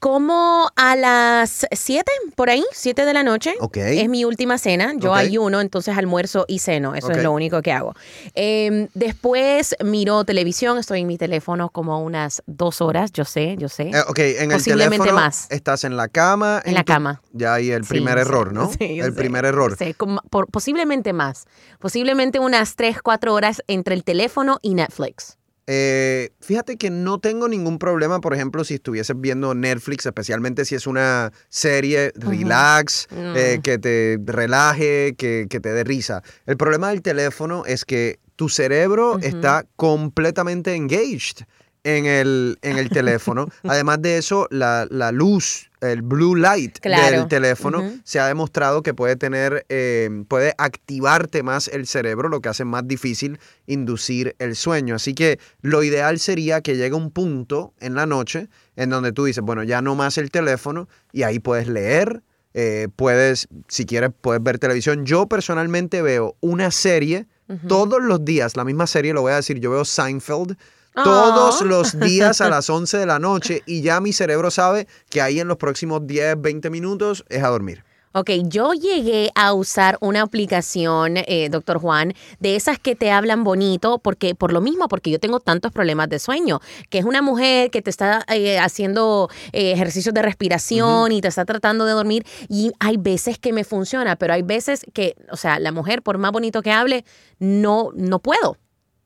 Como 0.00 0.70
a 0.76 0.96
las 0.96 1.66
7, 1.70 2.10
por 2.34 2.48
ahí, 2.48 2.64
7 2.72 3.04
de 3.04 3.12
la 3.12 3.22
noche. 3.22 3.52
Ok. 3.60 3.76
Es 3.76 4.08
mi 4.08 4.24
última 4.24 4.56
cena. 4.56 4.94
Yo 4.96 5.10
Ok. 5.12 5.18
ayuno, 5.18 5.60
entonces 5.60 5.96
almuerzo 5.98 6.46
y 6.48 6.60
ceno. 6.60 6.94
Eso 6.94 7.08
Ok. 7.08 7.16
es 7.16 7.22
lo 7.22 7.32
único 7.32 7.60
que 7.60 7.70
hago. 7.70 7.94
Eh, 8.34 8.88
después 8.94 9.76
miro 9.84 10.24
televisión. 10.24 10.78
Estoy 10.78 11.00
en 11.02 11.06
mi 11.06 11.18
teléfono 11.18 11.68
como 11.68 12.02
unas 12.02 12.42
dos 12.46 12.80
horas. 12.80 13.12
Yo 13.12 13.26
sé, 13.26 13.56
yo 13.58 13.68
sé. 13.68 13.90
Eh, 13.90 14.00
ok, 14.08 14.18
en 14.20 14.50
el 14.52 14.56
Posiblemente 14.56 14.96
teléfono 15.04 15.20
más. 15.20 15.46
estás 15.50 15.84
en 15.84 15.98
la 15.98 16.08
cama. 16.08 16.62
En 16.64 16.72
la 16.72 16.84
cama. 16.84 17.20
Ya 17.32 17.52
ahí 17.52 17.70
el 17.70 17.84
Sí, 17.84 17.90
primer 17.90 18.14
yo 18.14 18.20
error, 18.22 18.52
¿no? 18.54 18.70
sí, 18.72 18.96
yo 18.96 19.04
el 19.04 19.12
sé, 19.12 19.18
primer 19.18 19.44
error. 19.44 19.76
sé, 19.76 19.94
por- 20.30 20.46
posiblemente 20.50 21.12
más. 21.12 21.44
Posiblemente 21.78 22.38
unas 22.38 22.74
3, 22.74 23.02
4 23.02 23.34
horas 23.34 23.62
entre 23.68 23.94
el 23.94 24.02
teléfono 24.04 24.60
y 24.62 24.72
Netflix. 24.74 25.36
Eh, 25.72 26.30
fíjate 26.40 26.76
que 26.76 26.90
no 26.90 27.20
tengo 27.20 27.46
ningún 27.46 27.78
problema, 27.78 28.20
por 28.20 28.34
ejemplo, 28.34 28.64
si 28.64 28.74
estuvieses 28.74 29.14
viendo 29.20 29.54
Netflix, 29.54 30.04
especialmente 30.04 30.64
si 30.64 30.74
es 30.74 30.84
una 30.88 31.30
serie 31.48 32.10
relax, 32.16 33.06
eh, 33.12 33.60
que 33.62 33.78
te 33.78 34.18
relaje, 34.24 35.14
que, 35.16 35.46
que 35.48 35.60
te 35.60 35.72
dé 35.72 35.84
risa. 35.84 36.24
El 36.46 36.56
problema 36.56 36.88
del 36.88 37.02
teléfono 37.02 37.64
es 37.66 37.84
que 37.84 38.18
tu 38.34 38.48
cerebro 38.48 39.20
está 39.20 39.64
completamente 39.76 40.74
engaged 40.74 41.46
en 41.84 42.04
el, 42.06 42.58
en 42.62 42.76
el 42.76 42.88
teléfono. 42.88 43.46
Además 43.62 44.02
de 44.02 44.18
eso, 44.18 44.48
la, 44.50 44.88
la 44.90 45.12
luz, 45.12 45.69
el 45.80 46.02
blue 46.02 46.34
light 46.36 46.78
Claro. 46.80 47.18
del 47.18 47.28
teléfono 47.28 47.82
se 48.04 48.20
ha 48.20 48.26
demostrado 48.26 48.82
que 48.82 48.94
puede 48.94 49.16
tener, 49.16 49.64
eh, 49.68 50.08
puede 50.28 50.54
activarte 50.58 51.42
más 51.42 51.68
el 51.68 51.86
cerebro, 51.86 52.28
lo 52.28 52.40
que 52.40 52.48
hace 52.48 52.64
más 52.64 52.86
difícil 52.86 53.38
inducir 53.66 54.36
el 54.38 54.56
sueño. 54.56 54.94
Así 54.94 55.14
que 55.14 55.38
lo 55.62 55.82
ideal 55.82 56.18
sería 56.18 56.60
que 56.60 56.76
llegue 56.76 56.94
un 56.94 57.10
punto 57.10 57.72
en 57.80 57.94
la 57.94 58.06
noche 58.06 58.48
en 58.76 58.90
donde 58.90 59.12
tú 59.12 59.24
dices, 59.24 59.42
bueno, 59.42 59.62
ya 59.62 59.80
no 59.82 59.94
más 59.94 60.18
el 60.18 60.30
teléfono 60.30 60.88
y 61.12 61.22
ahí 61.22 61.38
puedes 61.38 61.68
leer, 61.68 62.22
eh, 62.52 62.88
puedes, 62.96 63.48
si 63.68 63.86
quieres, 63.86 64.10
puedes 64.20 64.42
ver 64.42 64.58
televisión. 64.58 65.06
Yo 65.06 65.26
personalmente 65.28 66.02
veo 66.02 66.36
una 66.40 66.70
serie 66.70 67.26
todos 67.66 68.00
los 68.00 68.24
días, 68.24 68.56
la 68.56 68.62
misma 68.64 68.86
serie, 68.86 69.12
lo 69.12 69.22
voy 69.22 69.32
a 69.32 69.36
decir, 69.36 69.58
yo 69.58 69.72
veo 69.72 69.84
Seinfeld. 69.84 70.56
Todos 70.94 71.62
los 71.62 71.98
días 71.98 72.40
a 72.40 72.48
las 72.48 72.68
11 72.70 72.98
de 72.98 73.06
la 73.06 73.18
noche 73.18 73.62
y 73.66 73.82
ya 73.82 74.00
mi 74.00 74.12
cerebro 74.12 74.50
sabe 74.50 74.88
que 75.08 75.20
ahí 75.22 75.40
en 75.40 75.48
los 75.48 75.56
próximos 75.56 76.06
10, 76.06 76.40
20 76.40 76.70
minutos 76.70 77.24
es 77.28 77.42
a 77.42 77.48
dormir. 77.48 77.84
Ok, 78.12 78.30
yo 78.42 78.72
llegué 78.72 79.30
a 79.36 79.52
usar 79.52 79.96
una 80.00 80.22
aplicación, 80.22 81.16
eh, 81.16 81.48
doctor 81.48 81.78
Juan, 81.78 82.12
de 82.40 82.56
esas 82.56 82.80
que 82.80 82.96
te 82.96 83.12
hablan 83.12 83.44
bonito, 83.44 84.00
porque 84.00 84.34
por 84.34 84.52
lo 84.52 84.60
mismo, 84.60 84.88
porque 84.88 85.12
yo 85.12 85.20
tengo 85.20 85.38
tantos 85.38 85.70
problemas 85.70 86.08
de 86.08 86.18
sueño, 86.18 86.58
que 86.88 86.98
es 86.98 87.04
una 87.04 87.22
mujer 87.22 87.70
que 87.70 87.82
te 87.82 87.90
está 87.90 88.24
eh, 88.26 88.58
haciendo 88.58 89.30
eh, 89.52 89.70
ejercicios 89.70 90.12
de 90.12 90.22
respiración 90.22 91.12
y 91.12 91.20
te 91.20 91.28
está 91.28 91.44
tratando 91.44 91.84
de 91.84 91.92
dormir, 91.92 92.26
y 92.48 92.72
hay 92.80 92.96
veces 92.96 93.38
que 93.38 93.52
me 93.52 93.62
funciona, 93.62 94.16
pero 94.16 94.34
hay 94.34 94.42
veces 94.42 94.84
que, 94.92 95.14
o 95.30 95.36
sea, 95.36 95.60
la 95.60 95.70
mujer, 95.70 96.02
por 96.02 96.18
más 96.18 96.32
bonito 96.32 96.62
que 96.62 96.72
hable, 96.72 97.04
no, 97.38 97.90
no 97.94 98.18
puedo, 98.18 98.56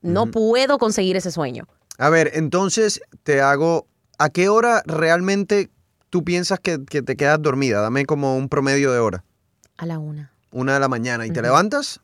no 0.01 0.31
puedo 0.31 0.79
conseguir 0.79 1.15
ese 1.15 1.29
sueño. 1.29 1.67
A 1.97 2.09
ver, 2.09 2.31
entonces 2.33 3.01
te 3.23 3.41
hago, 3.41 3.87
¿a 4.17 4.29
qué 4.29 4.49
hora 4.49 4.83
realmente 4.85 5.69
tú 6.09 6.23
piensas 6.23 6.59
que, 6.59 6.83
que 6.85 7.01
te 7.01 7.15
quedas 7.15 7.41
dormida? 7.41 7.81
Dame 7.81 8.05
como 8.05 8.35
un 8.37 8.49
promedio 8.49 8.91
de 8.91 8.99
hora. 8.99 9.23
A 9.77 9.85
la 9.85 9.99
una, 9.99 10.31
Una 10.51 10.73
de 10.75 10.79
la 10.79 10.87
mañana. 10.87 11.25
¿Y 11.25 11.31
te 11.31 11.41
levantas? 11.41 11.99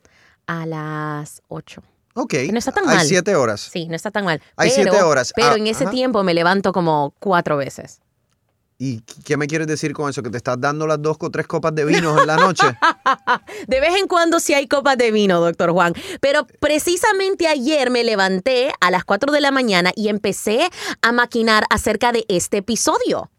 a 0.47 0.65
las 0.65 1.41
ocho. 1.47 1.81
Ok. 2.13 2.31
Que 2.31 2.51
no 2.51 2.57
está 2.59 2.71
tan 2.73 2.89
Hay 2.89 2.97
mal. 2.97 3.05
siete 3.05 3.35
horas. 3.35 3.69
Sí, 3.71 3.87
no 3.87 3.95
está 3.95 4.11
tan 4.11 4.25
mal. 4.25 4.41
Hay 4.57 4.69
pero, 4.75 4.91
siete 4.91 5.01
horas. 5.01 5.31
Pero 5.33 5.51
Ah, 5.51 5.55
en 5.57 5.67
ese 5.67 5.83
ajá. 5.85 5.91
tiempo 5.91 6.23
me 6.23 6.33
levanto 6.33 6.73
como 6.73 7.13
cuatro 7.19 7.55
veces. 7.55 8.01
¿Y 8.83 9.01
qué 9.23 9.37
me 9.37 9.45
quieres 9.45 9.67
decir 9.67 9.93
con 9.93 10.09
eso? 10.09 10.23
¿Que 10.23 10.31
te 10.31 10.37
estás 10.37 10.59
dando 10.59 10.87
las 10.87 10.99
dos 10.99 11.15
o 11.19 11.29
tres 11.29 11.45
copas 11.45 11.75
de 11.75 11.85
vino 11.85 12.19
en 12.19 12.25
la 12.25 12.35
noche? 12.35 12.65
De 13.67 13.79
vez 13.79 13.95
en 13.95 14.07
cuando 14.07 14.39
sí 14.39 14.55
hay 14.55 14.67
copas 14.67 14.97
de 14.97 15.11
vino, 15.11 15.39
doctor 15.39 15.71
Juan. 15.71 15.93
Pero 16.19 16.47
precisamente 16.59 17.47
ayer 17.47 17.91
me 17.91 18.03
levanté 18.03 18.73
a 18.79 18.89
las 18.89 19.05
4 19.05 19.31
de 19.31 19.39
la 19.39 19.51
mañana 19.51 19.91
y 19.95 20.07
empecé 20.07 20.67
a 21.03 21.11
maquinar 21.11 21.65
acerca 21.69 22.11
de 22.11 22.25
este 22.27 22.57
episodio. 22.57 23.29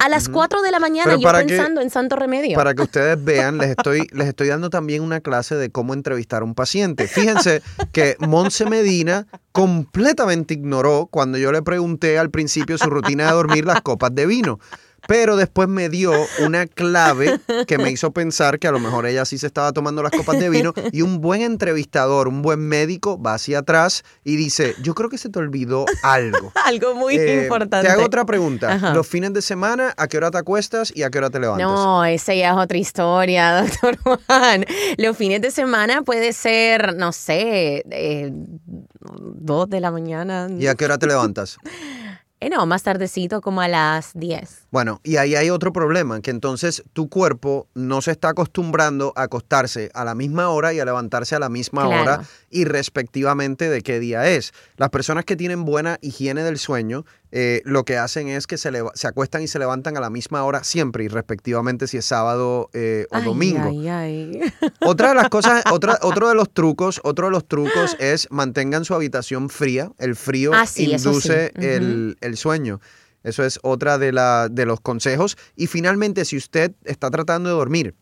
A 0.00 0.08
las 0.08 0.24
ujú. 0.24 0.32
4 0.32 0.62
de 0.62 0.70
la 0.72 0.80
mañana 0.80 1.14
yo 1.16 1.30
que- 1.32 1.44
pensando 1.46 1.80
en 1.80 1.90
Santo 1.90 2.16
Remedio. 2.16 2.56
Para 2.56 2.74
que 2.74 2.82
ustedes 2.82 3.22
vean, 3.24 3.58
les 3.58 3.70
estoy, 3.70 4.08
les 4.12 4.28
estoy 4.28 4.48
dando 4.48 4.70
también 4.70 5.02
una 5.02 5.20
clase 5.20 5.54
de 5.54 5.70
cómo 5.70 5.94
entrevistar 5.94 6.42
a 6.42 6.44
un 6.44 6.54
paciente. 6.54 7.06
Fíjense 7.06 7.62
que 7.92 8.16
Monse 8.18 8.64
Medina 8.66 9.26
completamente 9.52 10.54
ignoró 10.54 11.06
cuando 11.10 11.38
yo 11.38 11.52
le 11.52 11.62
pregunté 11.62 12.18
al 12.18 12.30
principio 12.30 12.78
su 12.78 12.90
rutina 12.90 13.26
de 13.26 13.32
dormir 13.32 13.64
las 13.64 13.82
copas 13.82 14.14
de 14.14 14.26
vino. 14.26 14.58
Pero 15.08 15.36
después 15.36 15.68
me 15.68 15.88
dio 15.88 16.12
una 16.44 16.66
clave 16.66 17.40
que 17.66 17.78
me 17.78 17.90
hizo 17.90 18.12
pensar 18.12 18.58
que 18.58 18.68
a 18.68 18.72
lo 18.72 18.78
mejor 18.78 19.06
ella 19.06 19.24
sí 19.24 19.38
se 19.38 19.46
estaba 19.46 19.72
tomando 19.72 20.02
las 20.02 20.12
copas 20.12 20.38
de 20.38 20.48
vino 20.48 20.72
y 20.92 21.02
un 21.02 21.20
buen 21.20 21.42
entrevistador, 21.42 22.28
un 22.28 22.42
buen 22.42 22.60
médico 22.60 23.20
va 23.20 23.34
hacia 23.34 23.58
atrás 23.60 24.04
y 24.24 24.36
dice, 24.36 24.74
yo 24.82 24.94
creo 24.94 25.08
que 25.10 25.18
se 25.18 25.28
te 25.28 25.38
olvidó 25.38 25.84
algo. 26.02 26.52
Algo 26.64 26.94
muy 26.94 27.16
Eh, 27.16 27.42
importante. 27.44 27.86
Te 27.86 27.92
hago 27.92 28.04
otra 28.04 28.24
pregunta. 28.24 28.72
Ajá. 28.74 28.94
Los 28.94 29.06
fines 29.06 29.32
de 29.32 29.42
semana, 29.42 29.92
¿a 29.96 30.06
qué 30.08 30.16
hora 30.16 30.30
te 30.30 30.38
acuestas 30.38 30.92
y 30.94 31.02
a 31.02 31.10
qué 31.10 31.18
hora 31.18 31.30
te 31.30 31.40
levantas? 31.40 31.66
No, 31.66 32.04
esa 32.04 32.34
ya 32.34 32.50
es 32.52 32.56
otra 32.56 32.78
historia, 32.78 33.62
doctor 33.62 33.98
Juan. 33.98 34.64
Los 34.98 35.16
fines 35.16 35.40
de 35.40 35.50
semana 35.50 36.02
puede 36.02 36.32
ser, 36.32 36.94
no 36.96 37.12
sé, 37.12 37.84
eh, 37.90 38.30
dos 38.32 39.68
de 39.68 39.80
la 39.80 39.90
mañana. 39.90 40.48
¿Y 40.58 40.66
a 40.66 40.74
qué 40.74 40.84
hora 40.84 40.98
te 40.98 41.06
levantas? 41.06 41.56
Eh, 42.44 42.50
no, 42.50 42.66
más 42.66 42.82
tardecito, 42.82 43.40
como 43.40 43.60
a 43.60 43.68
las 43.68 44.10
10. 44.14 44.61
Bueno, 44.72 45.00
y 45.04 45.16
ahí 45.16 45.34
hay 45.34 45.50
otro 45.50 45.70
problema, 45.72 46.22
que 46.22 46.30
entonces 46.30 46.82
tu 46.94 47.10
cuerpo 47.10 47.68
no 47.74 48.00
se 48.00 48.10
está 48.10 48.30
acostumbrando 48.30 49.12
a 49.16 49.24
acostarse 49.24 49.90
a 49.92 50.02
la 50.04 50.14
misma 50.14 50.48
hora 50.48 50.72
y 50.72 50.80
a 50.80 50.84
levantarse 50.86 51.34
a 51.36 51.38
la 51.38 51.50
misma 51.50 51.84
Claro. 51.86 52.02
hora 52.02 52.22
y 52.48 52.64
respectivamente 52.64 53.68
de 53.68 53.82
qué 53.82 54.00
día 54.00 54.28
es. 54.30 54.52
Las 54.78 54.88
personas 54.88 55.26
que 55.26 55.36
tienen 55.36 55.66
buena 55.66 55.98
higiene 56.00 56.42
del 56.42 56.58
sueño, 56.58 57.04
eh, 57.32 57.60
lo 57.66 57.84
que 57.84 57.98
hacen 57.98 58.28
es 58.28 58.46
que 58.46 58.56
se, 58.56 58.70
se 58.94 59.06
acuestan 59.06 59.42
y 59.42 59.48
se 59.48 59.58
levantan 59.58 59.98
a 59.98 60.00
la 60.00 60.08
misma 60.08 60.42
hora 60.42 60.64
siempre 60.64 61.04
y 61.04 61.08
respectivamente 61.08 61.86
si 61.86 61.98
es 61.98 62.06
sábado 62.06 62.70
eh, 62.72 63.06
o 63.10 63.16
Ay, 63.16 63.24
domingo. 63.24 63.68
Ay, 63.68 63.88
ay. 63.88 64.40
Otra 64.80 65.10
de 65.10 65.14
las 65.16 65.28
cosas, 65.28 65.64
otra, 65.70 65.98
otro 66.00 66.30
de 66.30 66.34
los 66.34 66.50
trucos, 66.50 66.98
otro 67.04 67.26
de 67.26 67.32
los 67.32 67.46
trucos 67.46 67.94
es 67.98 68.26
mantengan 68.30 68.86
su 68.86 68.94
habitación 68.94 69.50
fría. 69.50 69.92
El 69.98 70.16
frío 70.16 70.52
Ah, 70.54 70.66
sí, 70.66 70.90
induce 70.92 71.52
sí. 71.54 71.66
el, 71.66 72.16
el 72.22 72.36
sueño. 72.38 72.80
Eso 73.22 73.44
es 73.44 73.58
otra 73.62 73.98
de, 73.98 74.12
la, 74.12 74.48
de 74.48 74.66
los 74.66 74.80
consejos. 74.80 75.36
Y 75.56 75.66
finalmente, 75.66 76.24
si 76.24 76.36
usted 76.36 76.72
está 76.84 77.10
tratando 77.10 77.48
de 77.50 77.54
dormir 77.54 77.94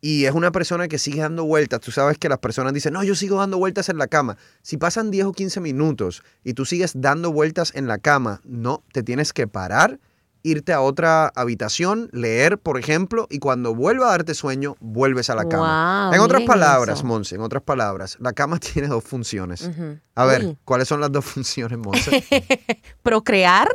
y 0.00 0.24
es 0.24 0.32
una 0.32 0.50
persona 0.50 0.88
que 0.88 0.98
sigue 0.98 1.20
dando 1.20 1.44
vueltas, 1.44 1.80
tú 1.80 1.90
sabes 1.90 2.18
que 2.18 2.28
las 2.28 2.38
personas 2.38 2.72
dicen, 2.72 2.92
no, 2.92 3.02
yo 3.02 3.14
sigo 3.14 3.38
dando 3.38 3.58
vueltas 3.58 3.88
en 3.88 3.98
la 3.98 4.06
cama. 4.06 4.36
Si 4.62 4.76
pasan 4.76 5.10
10 5.10 5.26
o 5.26 5.32
15 5.32 5.60
minutos 5.60 6.22
y 6.42 6.54
tú 6.54 6.64
sigues 6.64 6.92
dando 6.94 7.32
vueltas 7.32 7.72
en 7.74 7.86
la 7.86 7.98
cama, 7.98 8.40
no, 8.44 8.82
te 8.92 9.02
tienes 9.02 9.32
que 9.32 9.46
parar, 9.46 9.98
irte 10.42 10.72
a 10.72 10.80
otra 10.80 11.30
habitación, 11.34 12.08
leer, 12.12 12.58
por 12.58 12.78
ejemplo, 12.78 13.26
y 13.30 13.38
cuando 13.38 13.74
vuelva 13.74 14.06
a 14.06 14.10
darte 14.12 14.34
sueño, 14.34 14.76
vuelves 14.80 15.28
a 15.28 15.34
la 15.34 15.46
cama. 15.46 16.10
En 16.14 16.20
otras 16.20 16.42
palabras. 16.42 17.04
Monse, 17.04 17.34
en 17.34 17.42
otras 17.42 17.62
palabras, 17.62 18.16
la 18.20 18.32
cama 18.32 18.58
tiene 18.72 18.88
dos 18.88 19.04
funciones. 19.04 19.62
Ujú. 19.62 19.98
A 20.14 20.24
ver, 20.24 20.44
Uy. 20.44 20.58
¿cuáles 20.64 20.88
son 20.88 21.00
las 21.00 21.12
dos 21.12 21.24
funciones, 21.24 21.78
Monse? 21.78 22.24
Procrear 23.02 23.68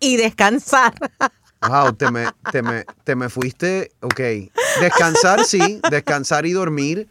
y 0.00 0.16
descansar. 0.16 0.94
Wow, 1.60 1.92
te 1.94 2.10
me, 2.10 2.28
te 2.52 2.62
me, 2.62 2.84
te 3.04 3.16
me 3.16 3.28
fuiste. 3.28 3.90
Ok. 4.00 4.20
Descansar, 4.80 5.44
sí. 5.44 5.80
Descansar 5.90 6.46
y 6.46 6.52
dormir. 6.52 7.08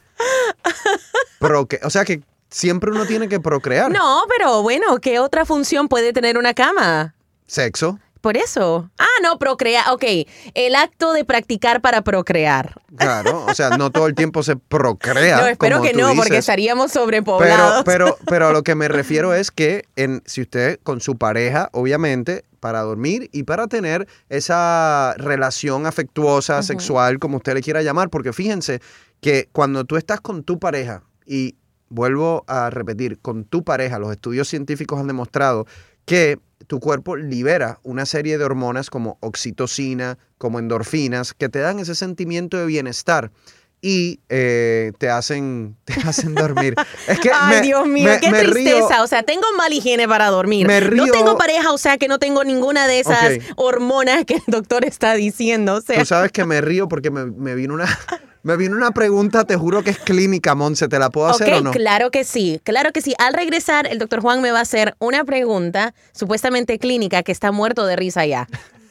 O 1.84 1.89
sea 1.89 2.06
que 2.06 2.22
siempre 2.50 2.91
uno 2.91 3.06
tiene 3.06 3.27
que 3.27 3.39
procrear. 3.39 3.91
No, 3.91 4.24
pero 4.29 4.62
bueno, 4.62 5.00
¿qué 5.00 5.20
otra 5.20 5.46
función 5.46 5.88
puede 5.88 6.13
tener 6.13 6.38
una 6.38 6.53
cama? 6.53 7.13
Sexo. 7.46 8.00
Por 8.21 8.38
eso. 8.38 8.89
Ah, 8.97 9.05
no, 9.24 9.39
procrear. 9.39 9.91
Ok, 9.91 10.03
el 10.53 10.75
acto 10.75 11.13
de 11.13 11.25
practicar 11.25 11.81
para 11.81 12.01
procrear. 12.01 12.81
Claro. 12.95 13.45
O 13.45 13.53
sea, 13.53 13.71
no 13.71 13.91
todo 13.91 14.07
el 14.07 14.15
tiempo 14.15 14.43
se 14.43 14.55
procrea. 14.55 15.41
No, 15.41 15.47
espero 15.47 15.77
como 15.77 15.88
que 15.88 15.93
tú 15.93 16.00
no, 16.00 16.15
porque 16.15 16.38
estaríamos 16.38 16.91
Pero, 16.91 17.03
sobrepoblados. 17.03 17.83
pero, 17.86 18.17
pero 18.27 18.47
a 18.47 18.51
lo 18.51 18.63
que 18.63 18.75
me 18.75 18.88
refiero 18.88 19.33
es 19.33 19.51
que 19.51 19.86
en, 19.95 20.21
si 20.25 20.41
usted 20.41 20.79
con 20.83 21.01
su 21.01 21.17
pareja, 21.17 21.69
obviamente, 21.74 22.43
para 22.59 22.81
dormir 22.81 23.29
y 23.31 23.43
para 23.43 23.67
tener 23.67 24.07
esa 24.29 25.13
relación 25.17 25.86
afectuosa, 25.86 26.63
sexual, 26.63 27.19
como 27.19 27.38
usted 27.38 27.53
le 27.53 27.62
quiera 27.62 27.81
llamar, 27.81 28.09
porque 28.09 28.33
fíjense 28.33 28.81
que 29.21 29.50
cuando 29.51 29.86
tú 29.86 29.97
estás 29.97 30.21
con 30.21 30.43
tu 30.43 30.59
pareja, 30.59 31.03
y 31.25 31.55
vuelvo 31.89 32.43
a 32.47 32.69
repetir, 32.69 33.19
con 33.19 33.45
tu 33.45 33.63
pareja, 33.63 33.99
los 33.99 34.12
estudios 34.12 34.47
científicos 34.47 34.99
han 34.99 35.08
demostrado 35.08 35.65
que 36.06 36.39
tu 36.65 36.80
cuerpo 36.80 37.15
libera 37.15 37.80
una 37.84 38.06
serie 38.06 38.38
de 38.38 38.46
hormonas 38.46 38.89
como 38.89 39.17
oxitocina, 39.22 40.17
como 40.38 40.60
endorfinas, 40.60 41.34
que 41.34 41.50
te 41.50 41.60
dan 41.60 41.80
ese 41.80 41.96
sentimiento 41.96 42.58
de 42.58 42.65
bienestar 42.65 43.32
y 43.82 44.20
eh, 44.30 44.92
te 44.98 45.10
hacen 45.10 45.76
te 45.86 45.94
hacen 46.08 46.34
dormir. 46.36 46.76
Es 47.08 47.20
que 47.20 47.32
Ay, 47.34 47.56
me- 47.58 47.62
Dios 47.62 47.88
mío, 47.88 48.10
me- 48.10 48.20
qué 48.20 48.32
me 48.32 48.44
río- 48.44 48.52
tristeza. 48.54 49.04
O 49.04 49.08
sea, 49.08 49.24
tengo 49.24 49.46
mala 49.58 49.74
higiene 49.76 50.08
para 50.08 50.28
dormir. 50.28 50.66
Me 50.68 50.80
río- 50.80 51.06
No 51.06 51.12
tengo 51.12 51.38
pareja, 51.38 51.72
o 51.72 51.78
sea, 51.78 51.98
que 51.98 52.08
no 52.08 52.20
tengo 52.20 52.44
ninguna 52.44 52.88
de 52.88 53.00
esas 53.00 53.38
hormonas 53.56 54.26
que 54.26 54.36
el 54.36 54.44
doctor 54.48 54.86
está 54.86 55.13
diciendo. 55.13 55.76
O 55.76 55.82
sea, 55.82 56.00
Tú 56.00 56.06
sabes 56.06 56.32
que 56.32 56.46
me 56.46 56.62
río 56.62 56.88
porque 56.88 57.12
me, 57.12 57.26
me 57.26 57.56
vino 57.56 57.74
una 57.74 57.86
me 58.44 58.56
vino 58.56 58.78
una 58.78 58.92
pregunta, 58.92 59.44
te 59.44 59.58
juro 59.58 59.84
que 59.84 59.90
es 59.90 59.98
clínica, 60.00 60.56
Monse, 60.56 60.88
¿te 60.88 60.98
la 61.00 61.10
puedo 61.10 61.28
hacer 61.28 61.54
ok, 61.54 61.60
o 61.60 61.63
no? 61.66 61.72
claro 61.72 62.12
que 62.12 62.24
sí, 62.24 62.62
claro 62.63 62.94
que 62.94 63.02
sí. 63.02 63.13
Al 63.20 63.34
regresar, 63.34 63.88
el 63.88 64.00
doctor 64.00 64.22
Juan 64.22 64.42
me 64.42 64.52
va 64.52 64.60
a 64.60 64.62
hacer 64.62 64.96
una 65.00 65.26
pregunta 65.26 65.94
supuestamente 66.13 66.80
clínica 66.80 67.24
que 67.24 67.34
está 67.34 67.52
muerto 67.52 67.86
de 67.86 67.96
risa 67.98 68.26
ya. 68.26 68.48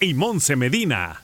Y 0.00 0.14
Monse 0.14 0.56
Medina. 0.56 1.22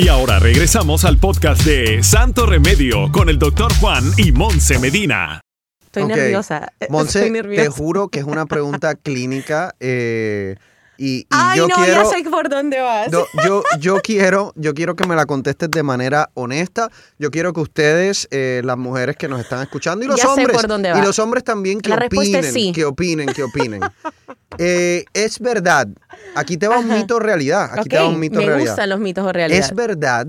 Y 0.00 0.08
ahora 0.08 0.40
regresamos 0.40 1.04
al 1.04 1.18
podcast 1.18 1.62
de 1.64 2.02
Santo 2.02 2.46
Remedio 2.46 3.12
con 3.12 3.28
el 3.28 3.38
doctor 3.38 3.72
Juan 3.74 4.04
y 4.16 4.32
Monse 4.32 4.78
Medina. 4.80 5.40
Estoy 5.84 6.02
Ok. 6.02 6.08
nerviosa. 6.10 6.72
Monse, 6.90 7.30
te 7.30 7.68
juro 7.68 8.08
que 8.08 8.18
es 8.18 8.24
una 8.24 8.46
pregunta 8.46 8.94
clínica 9.02 9.74
eh, 9.78 10.56
y, 10.98 11.18
y 11.20 11.26
Ay, 11.30 11.58
yo 11.58 11.68
no, 11.68 11.76
quiero... 11.76 12.02
ya 12.02 12.04
sé 12.16 12.24
por 12.28 12.48
dónde 12.48 12.80
vas. 12.80 13.10
No, 13.10 13.24
yo, 13.46 13.62
yo 13.80 14.00
quiero, 14.02 14.52
yo 14.56 14.74
quiero 14.74 14.96
que 14.96 15.06
me 15.06 15.14
la 15.14 15.24
contestes 15.26 15.70
de 15.70 15.82
manera 15.82 16.30
honesta. 16.34 16.90
Yo 17.18 17.30
quiero 17.30 17.52
que 17.52 17.60
ustedes, 17.60 18.26
eh, 18.32 18.60
las 18.64 18.76
mujeres 18.76 19.16
que 19.16 19.28
nos 19.28 19.40
están 19.40 19.62
escuchando 19.62 20.04
y 20.04 20.08
los 20.08 20.16
Ya 20.16 20.24
sé 20.24 20.28
hombres, 20.30 20.56
por 20.56 20.66
dónde 20.66 20.90
y 20.90 21.00
los 21.00 21.18
hombres 21.20 21.44
también 21.44 21.80
que 21.80 21.88
La 21.90 21.96
opinen, 22.04 22.42
sí. 22.42 22.72
que 22.72 22.84
opinen, 22.84 23.28
que 23.32 23.42
opinen. 23.44 23.80
Eh, 24.56 25.04
es 25.12 25.38
verdad. 25.38 25.86
Aquí 26.34 26.56
te 26.56 26.66
va 26.66 26.78
un 26.78 26.86
Ajá. 26.90 26.96
mito 27.00 27.20
realidad. 27.20 27.70
Aquí 27.78 27.88
te 27.90 27.96
va 27.96 28.08
un 28.08 28.18
mito 28.18 28.38
o 28.38 28.40
me 28.40 28.46
realidad. 28.46 28.70
gustan 28.72 28.88
los 28.88 28.98
mitos 28.98 29.24
o 29.24 29.32
realidad. 29.32 29.60
Es 29.60 29.72
verdad 29.74 30.26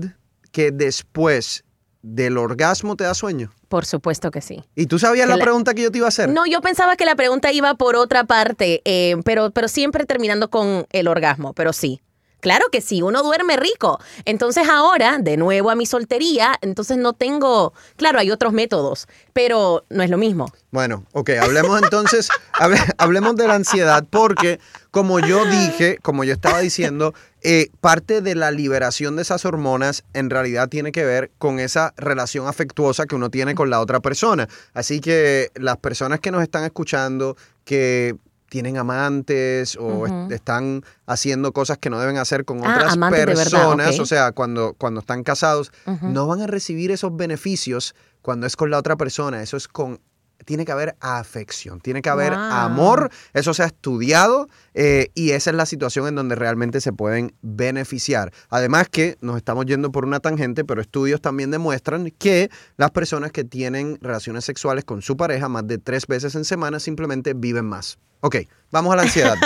que 0.52 0.70
después 0.70 1.64
del 2.02 2.36
orgasmo 2.38 2.96
te 2.96 3.04
da 3.04 3.14
sueño. 3.14 3.50
Por 3.70 3.86
supuesto 3.86 4.32
que 4.32 4.40
sí. 4.40 4.64
¿Y 4.74 4.86
tú 4.86 4.98
sabías 4.98 5.28
la- 5.28 5.38
pregunta 5.38 5.74
que 5.74 5.82
yo 5.82 5.92
te 5.92 5.98
iba 5.98 6.08
a 6.08 6.08
hacer? 6.08 6.28
No, 6.28 6.44
yo 6.44 6.60
pensaba 6.60 6.96
que 6.96 7.04
la 7.04 7.14
pregunta 7.14 7.52
iba 7.52 7.72
por 7.76 7.94
otra 7.94 8.24
parte, 8.24 8.82
eh, 8.84 9.14
pero, 9.24 9.52
pero 9.52 9.68
siempre 9.68 10.04
terminando 10.06 10.50
con 10.50 10.86
el 10.90 11.06
orgasmo, 11.06 11.52
pero 11.54 11.72
sí. 11.72 12.00
Claro 12.40 12.66
que 12.72 12.80
sí, 12.80 13.02
uno 13.02 13.22
duerme 13.22 13.56
rico. 13.56 14.00
Entonces 14.24 14.68
ahora, 14.68 15.18
de 15.18 15.36
nuevo 15.36 15.70
a 15.70 15.74
mi 15.74 15.86
soltería, 15.86 16.56
entonces 16.62 16.96
no 16.98 17.12
tengo, 17.12 17.72
claro, 17.96 18.18
hay 18.18 18.30
otros 18.30 18.52
métodos, 18.52 19.06
pero 19.32 19.84
no 19.90 20.02
es 20.02 20.10
lo 20.10 20.18
mismo. 20.18 20.52
Bueno, 20.70 21.04
ok, 21.12 21.30
hablemos 21.40 21.82
entonces, 21.82 22.28
hable- 22.54 22.94
hablemos 22.98 23.36
de 23.36 23.46
la 23.46 23.54
ansiedad, 23.54 24.04
porque 24.08 24.60
como 24.90 25.20
yo 25.20 25.44
dije, 25.44 25.98
como 26.02 26.24
yo 26.24 26.32
estaba 26.32 26.60
diciendo, 26.60 27.14
eh, 27.42 27.68
parte 27.80 28.20
de 28.20 28.34
la 28.34 28.50
liberación 28.50 29.16
de 29.16 29.22
esas 29.22 29.44
hormonas 29.44 30.04
en 30.14 30.30
realidad 30.30 30.68
tiene 30.68 30.92
que 30.92 31.04
ver 31.04 31.30
con 31.38 31.58
esa 31.60 31.94
relación 31.96 32.46
afectuosa 32.48 33.06
que 33.06 33.14
uno 33.14 33.30
tiene 33.30 33.54
con 33.54 33.70
la 33.70 33.80
otra 33.80 34.00
persona. 34.00 34.48
Así 34.74 35.00
que 35.00 35.50
las 35.54 35.76
personas 35.78 36.20
que 36.20 36.30
nos 36.30 36.42
están 36.42 36.64
escuchando, 36.64 37.36
que 37.64 38.16
tienen 38.50 38.76
amantes 38.76 39.76
o 39.80 40.06
est- 40.06 40.32
están 40.32 40.82
haciendo 41.06 41.52
cosas 41.52 41.78
que 41.78 41.88
no 41.88 41.98
deben 41.98 42.18
hacer 42.18 42.44
con 42.44 42.58
Ah, 42.62 42.74
otras 42.76 42.92
verdad, 43.28 43.34
personas, 43.50 43.86
o 44.02 44.06
sea, 44.06 44.32
cuando, 44.32 44.74
cuando 44.76 45.00
están 45.00 45.22
casados, 45.22 45.72
no 46.02 46.26
van 46.26 46.42
a 46.42 46.46
recibir 46.46 46.90
esos 46.90 47.16
beneficios 47.16 47.94
cuando 48.20 48.46
es 48.46 48.56
con 48.56 48.68
la 48.70 48.76
otra 48.78 48.96
persona. 48.96 49.40
Eso 49.42 49.56
es 49.56 49.66
con 49.68 49.98
tiene 50.44 50.64
que 50.64 50.72
haber 50.72 50.96
afección, 51.00 51.80
tiene 51.80 52.02
que 52.02 52.08
haber 52.08 52.32
Wow. 52.32 52.40
amor, 52.40 53.10
eso 53.32 53.54
se 53.54 53.62
ha 53.62 53.66
estudiado 53.66 54.48
eh, 54.74 55.10
y 55.14 55.30
esa 55.32 55.50
es 55.50 55.56
la 55.56 55.66
situación 55.66 56.06
en 56.08 56.14
donde 56.14 56.34
realmente 56.34 56.80
se 56.80 56.92
pueden 56.92 57.34
beneficiar. 57.42 58.32
Además 58.48 58.88
que 58.90 59.16
nos 59.20 59.36
estamos 59.36 59.66
yendo 59.66 59.90
por 59.92 60.04
una 60.04 60.20
tangente, 60.20 60.64
pero 60.64 60.80
estudios 60.80 61.20
también 61.20 61.50
demuestran 61.50 62.10
que 62.18 62.50
las 62.76 62.90
personas 62.90 63.32
que 63.32 63.44
tienen 63.44 63.98
relaciones 64.00 64.44
sexuales 64.44 64.84
con 64.84 65.02
su 65.02 65.16
pareja 65.16 65.48
más 65.48 65.66
de 65.66 65.78
tres 65.78 66.06
veces 66.06 66.34
en 66.34 66.44
semana 66.44 66.80
simplemente 66.80 67.34
viven 67.34 67.64
más. 67.66 67.98
Ok, 68.20 68.36
vamos 68.70 68.92
a 68.92 68.96
la 68.96 69.02
ansiedad. 69.02 69.36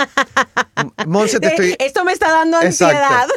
Monse, 1.07 1.39
te 1.39 1.47
estoy... 1.51 1.75
Esto 1.79 2.03
me 2.03 2.11
está 2.11 2.29
dando 2.31 2.61
Exacto. 2.61 2.97
ansiedad. 2.97 3.27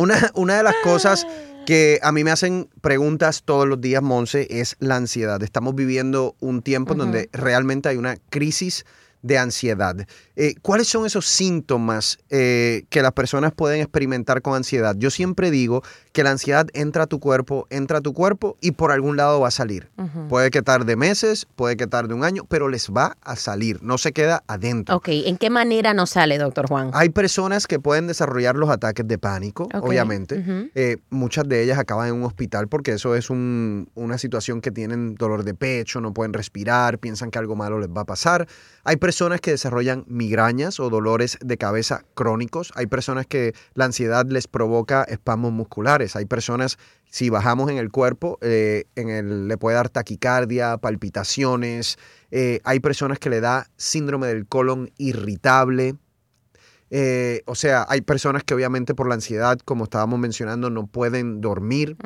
Una, 0.00 0.30
una 0.34 0.56
de 0.56 0.62
las 0.64 0.74
cosas 0.82 1.26
que 1.66 2.00
a 2.02 2.12
mí 2.12 2.24
me 2.24 2.30
hacen 2.30 2.68
preguntas 2.80 3.42
todos 3.44 3.66
los 3.66 3.80
días, 3.80 4.02
Monse, 4.02 4.46
es 4.50 4.76
la 4.80 4.96
ansiedad. 4.96 5.42
Estamos 5.42 5.74
viviendo 5.74 6.36
un 6.40 6.62
tiempo 6.62 6.92
en 6.92 6.98
donde 6.98 7.30
realmente 7.32 7.88
hay 7.88 7.96
una 7.96 8.16
crisis 8.30 8.84
de 9.22 9.38
ansiedad. 9.38 9.96
Eh, 10.36 10.54
¿Cuáles 10.62 10.88
son 10.88 11.04
esos 11.04 11.26
síntomas 11.26 12.18
eh, 12.30 12.84
que 12.88 13.02
las 13.02 13.12
personas 13.12 13.52
pueden 13.52 13.80
experimentar 13.80 14.40
con 14.40 14.54
ansiedad? 14.54 14.94
Yo 14.96 15.10
siempre 15.10 15.50
digo 15.50 15.82
que 16.12 16.22
la 16.24 16.30
ansiedad 16.30 16.66
entra 16.72 17.02
a 17.02 17.06
tu 17.06 17.20
cuerpo, 17.20 17.66
entra 17.70 17.98
a 17.98 18.00
tu 18.00 18.14
cuerpo 18.14 18.56
y 18.60 18.70
por 18.72 18.92
algún 18.92 19.16
lado 19.16 19.40
va 19.40 19.48
a 19.48 19.50
salir. 19.50 19.90
Puede 20.28 20.50
que 20.50 20.62
tarde 20.62 20.96
meses, 20.96 21.46
puede 21.56 21.76
que 21.76 21.86
tarde 21.86 22.14
un 22.14 22.24
año, 22.24 22.44
pero 22.48 22.68
les 22.68 22.88
va 22.90 23.16
a 23.22 23.36
salir, 23.36 23.82
no 23.82 23.98
se 23.98 24.12
queda 24.12 24.42
adentro. 24.46 24.96
Ok, 24.96 25.08
¿en 25.10 25.36
qué 25.36 25.50
manera 25.50 25.92
nos 25.92 26.10
sale, 26.10 26.38
doctor 26.38 26.66
Juan? 26.68 26.90
Hay 26.94 27.10
personas 27.10 27.66
que 27.66 27.78
pueden 27.78 28.06
desarrollar 28.06 28.56
los 28.56 28.70
ataques 28.70 29.06
de 29.06 29.18
pánico, 29.18 29.68
obviamente. 29.82 30.70
Eh, 30.74 30.96
muchas 31.10 31.46
de 31.48 31.62
ellas 31.62 31.78
acaban 31.78 32.08
en 32.08 32.14
un 32.14 32.24
hospital 32.24 32.68
porque 32.68 32.92
eso 32.92 33.14
es 33.14 33.28
un- 33.28 33.88
una 33.94 34.16
situación 34.18 34.60
que 34.60 34.70
tienen 34.70 35.14
dolor 35.16 35.44
de 35.44 35.54
pecho, 35.54 36.00
no 36.00 36.14
pueden 36.14 36.32
respirar, 36.32 36.98
piensan 36.98 37.30
que 37.30 37.38
algo 37.38 37.56
malo 37.56 37.78
les 37.78 37.88
va 37.90 38.02
a 38.02 38.04
pasar. 38.06 38.48
Hay 38.84 38.96
personas 38.96 39.09
que 39.40 39.52
desarrollan 39.52 40.04
migrañas 40.06 40.80
o 40.80 40.90
dolores 40.90 41.38
de 41.40 41.56
cabeza 41.56 42.04
crónicos. 42.14 42.72
Hay 42.74 42.86
personas 42.86 43.26
que 43.26 43.54
la 43.74 43.84
ansiedad 43.84 44.26
les 44.26 44.46
provoca 44.46 45.04
espasmos 45.04 45.52
musculares. 45.52 46.16
Hay 46.16 46.24
personas, 46.24 46.78
si 47.10 47.30
bajamos 47.30 47.70
en 47.70 47.78
el 47.78 47.90
cuerpo, 47.90 48.38
eh, 48.40 48.84
en 48.96 49.08
el, 49.08 49.48
le 49.48 49.56
puede 49.56 49.76
dar 49.76 49.88
taquicardia, 49.88 50.78
palpitaciones. 50.78 51.98
Eh, 52.30 52.60
hay 52.64 52.80
personas 52.80 53.18
que 53.18 53.30
le 53.30 53.40
da 53.40 53.68
síndrome 53.76 54.26
del 54.28 54.46
colon 54.46 54.90
irritable. 54.98 55.96
Eh, 56.90 57.42
o 57.46 57.54
sea, 57.54 57.86
hay 57.88 58.00
personas 58.00 58.42
que 58.42 58.52
obviamente 58.54 58.94
por 58.94 59.08
la 59.08 59.14
ansiedad, 59.14 59.58
como 59.64 59.84
estábamos 59.84 60.18
mencionando, 60.18 60.70
no 60.70 60.86
pueden 60.86 61.40
dormir. 61.40 61.96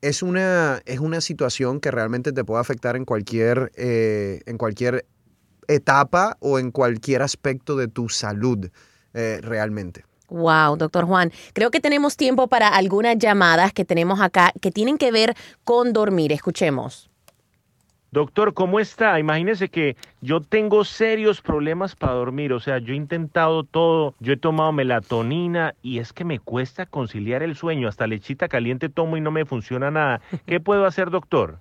Es 0.00 0.22
una, 0.22 0.80
es 0.86 0.98
una 0.98 1.20
situación 1.20 1.78
que 1.80 1.90
realmente 1.90 2.32
te 2.32 2.42
puede 2.44 2.60
afectar 2.60 2.96
en 2.96 3.04
cualquier, 3.04 3.70
eh, 3.76 4.40
en 4.46 4.58
cualquier 4.58 5.06
etapa 5.74 6.36
o 6.40 6.58
en 6.58 6.70
cualquier 6.70 7.22
aspecto 7.22 7.76
de 7.76 7.88
tu 7.88 8.08
salud, 8.08 8.70
eh, 9.14 9.40
realmente. 9.42 10.04
Wow, 10.28 10.76
doctor 10.76 11.04
Juan. 11.06 11.32
Creo 11.52 11.70
que 11.70 11.80
tenemos 11.80 12.16
tiempo 12.16 12.46
para 12.46 12.68
algunas 12.68 13.18
llamadas 13.18 13.72
que 13.72 13.84
tenemos 13.84 14.20
acá 14.20 14.52
que 14.60 14.70
tienen 14.70 14.96
que 14.96 15.10
ver 15.10 15.34
con 15.64 15.92
dormir. 15.92 16.32
Escuchemos. 16.32 17.10
Doctor, 18.12 18.54
¿cómo 18.54 18.80
está? 18.80 19.20
Imagínese 19.20 19.68
que 19.68 19.96
yo 20.20 20.40
tengo 20.40 20.84
serios 20.84 21.40
problemas 21.40 21.94
para 21.94 22.14
dormir, 22.14 22.52
o 22.52 22.58
sea, 22.58 22.78
yo 22.78 22.92
he 22.92 22.96
intentado 22.96 23.62
todo, 23.62 24.16
yo 24.18 24.32
he 24.32 24.36
tomado 24.36 24.72
melatonina 24.72 25.76
y 25.80 26.00
es 26.00 26.12
que 26.12 26.24
me 26.24 26.40
cuesta 26.40 26.86
conciliar 26.86 27.44
el 27.44 27.54
sueño, 27.54 27.86
hasta 27.86 28.08
lechita 28.08 28.48
caliente 28.48 28.88
tomo 28.88 29.16
y 29.16 29.20
no 29.20 29.30
me 29.30 29.44
funciona 29.44 29.92
nada. 29.92 30.20
¿Qué 30.44 30.58
puedo 30.58 30.86
hacer, 30.86 31.10
doctor? 31.10 31.60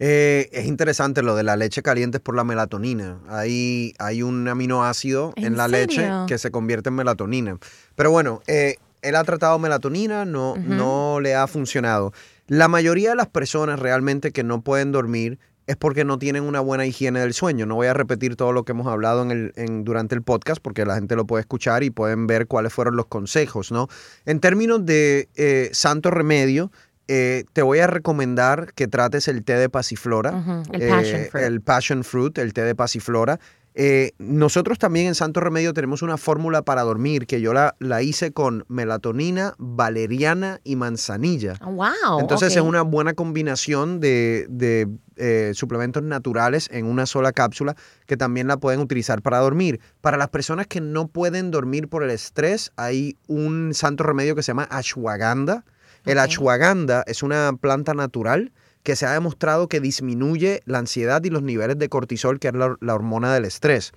Eh, 0.00 0.48
es 0.52 0.66
interesante 0.66 1.22
lo 1.22 1.34
de 1.34 1.42
la 1.42 1.56
leche 1.56 1.82
caliente 1.82 2.18
es 2.18 2.22
por 2.22 2.36
la 2.36 2.44
melatonina. 2.44 3.18
Hay, 3.28 3.94
hay 3.98 4.22
un 4.22 4.46
aminoácido 4.46 5.32
en, 5.36 5.44
¿En 5.46 5.56
la 5.56 5.66
leche 5.68 6.08
que 6.28 6.38
se 6.38 6.50
convierte 6.50 6.88
en 6.90 6.94
melatonina. 6.94 7.58
Pero 7.96 8.10
bueno, 8.10 8.40
eh, 8.46 8.76
él 9.02 9.16
ha 9.16 9.24
tratado 9.24 9.58
melatonina, 9.58 10.24
no, 10.24 10.54
no 10.56 11.20
le 11.20 11.34
ha 11.34 11.46
funcionado. 11.46 12.12
La 12.46 12.68
mayoría 12.68 13.10
de 13.10 13.16
las 13.16 13.28
personas 13.28 13.78
realmente 13.80 14.30
que 14.32 14.42
no 14.44 14.60
pueden 14.62 14.92
dormir 14.92 15.38
es 15.66 15.76
porque 15.76 16.02
no 16.04 16.18
tienen 16.18 16.44
una 16.44 16.60
buena 16.60 16.86
higiene 16.86 17.20
del 17.20 17.34
sueño. 17.34 17.66
No 17.66 17.74
voy 17.74 17.88
a 17.88 17.92
repetir 17.92 18.36
todo 18.36 18.52
lo 18.52 18.64
que 18.64 18.72
hemos 18.72 18.86
hablado 18.86 19.20
en 19.22 19.30
el, 19.30 19.52
en- 19.56 19.84
durante 19.84 20.14
el 20.14 20.22
podcast 20.22 20.62
porque 20.62 20.86
la 20.86 20.94
gente 20.94 21.14
lo 21.14 21.26
puede 21.26 21.42
escuchar 21.42 21.82
y 21.82 21.90
pueden 21.90 22.26
ver 22.26 22.46
cuáles 22.46 22.72
fueron 22.72 22.96
los 22.96 23.04
consejos, 23.06 23.70
¿no? 23.70 23.88
En 24.24 24.40
términos 24.40 24.86
de 24.86 25.28
eh, 25.36 25.68
santo 25.74 26.10
remedio, 26.10 26.72
eh, 27.08 27.44
te 27.52 27.62
voy 27.62 27.78
a 27.80 27.86
recomendar 27.86 28.72
que 28.74 28.86
trates 28.86 29.28
el 29.28 29.42
té 29.42 29.54
de 29.54 29.68
pasiflora. 29.68 30.64
El 30.72 30.82
eh, 30.82 30.88
passion 30.88 31.24
fruit. 31.30 31.44
el 31.44 31.60
passion 31.60 32.04
fruit, 32.04 32.38
el 32.38 32.52
té 32.52 32.62
de 32.62 32.74
pasiflora. 32.74 33.40
Eh, 33.80 34.10
nosotros 34.18 34.76
también 34.76 35.06
en 35.06 35.14
Santo 35.14 35.38
Remedio 35.38 35.72
tenemos 35.72 36.02
una 36.02 36.16
fórmula 36.16 36.62
para 36.62 36.82
dormir 36.82 37.28
que 37.28 37.40
yo 37.40 37.52
la, 37.52 37.76
la 37.78 38.02
hice 38.02 38.32
con 38.32 38.64
melatonina, 38.66 39.54
valeriana 39.56 40.60
y 40.64 40.74
manzanilla. 40.74 41.54
Ah, 41.60 41.70
Wow. 41.70 42.18
Entonces 42.18 42.56
es 42.56 42.62
una 42.62 42.82
buena 42.82 43.14
combinación 43.14 44.00
de, 44.00 44.46
de, 44.48 44.88
eh, 45.14 45.52
suplementos 45.54 46.02
naturales 46.02 46.68
en 46.72 46.86
una 46.86 47.06
sola 47.06 47.30
cápsula 47.32 47.76
que 48.06 48.16
también 48.16 48.48
la 48.48 48.56
pueden 48.56 48.80
utilizar 48.80 49.22
para 49.22 49.38
dormir. 49.38 49.78
Para 50.00 50.16
las 50.16 50.28
personas 50.30 50.66
que 50.66 50.80
no 50.80 51.06
pueden 51.06 51.52
dormir 51.52 51.88
por 51.88 52.02
el 52.02 52.10
estrés, 52.10 52.72
hay 52.76 53.16
un 53.28 53.74
santo 53.74 54.02
remedio 54.02 54.34
que 54.34 54.42
se 54.42 54.48
llama 54.48 54.66
ashwagandha. 54.70 55.64
El 56.04 56.18
Ok. 56.18 56.24
ashwagandha 56.24 57.04
es 57.06 57.22
una 57.22 57.52
planta 57.60 57.94
natural 57.94 58.52
que 58.82 58.96
se 58.96 59.06
ha 59.06 59.12
demostrado 59.12 59.68
que 59.68 59.80
disminuye 59.80 60.62
la 60.64 60.78
ansiedad 60.78 61.22
y 61.24 61.30
los 61.30 61.42
niveles 61.42 61.78
de 61.78 61.88
cortisol, 61.88 62.38
que 62.38 62.48
es 62.48 62.54
la, 62.54 62.76
la 62.80 62.94
hormona 62.94 63.34
del 63.34 63.44
estrés. 63.44 63.92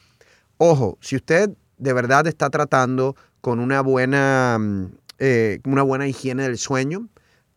Ojo, 0.57 0.97
si 1.01 1.15
usted 1.15 1.51
de 1.77 1.93
verdad 1.93 2.27
está 2.27 2.49
tratando 2.49 3.15
con 3.41 3.59
una 3.59 3.81
buena, 3.81 4.57
mm, 4.59 4.85
eh, 5.19 5.59
una 5.65 5.83
buena 5.83 6.07
higiene 6.07 6.43
del 6.43 6.57
sueño, 6.57 7.07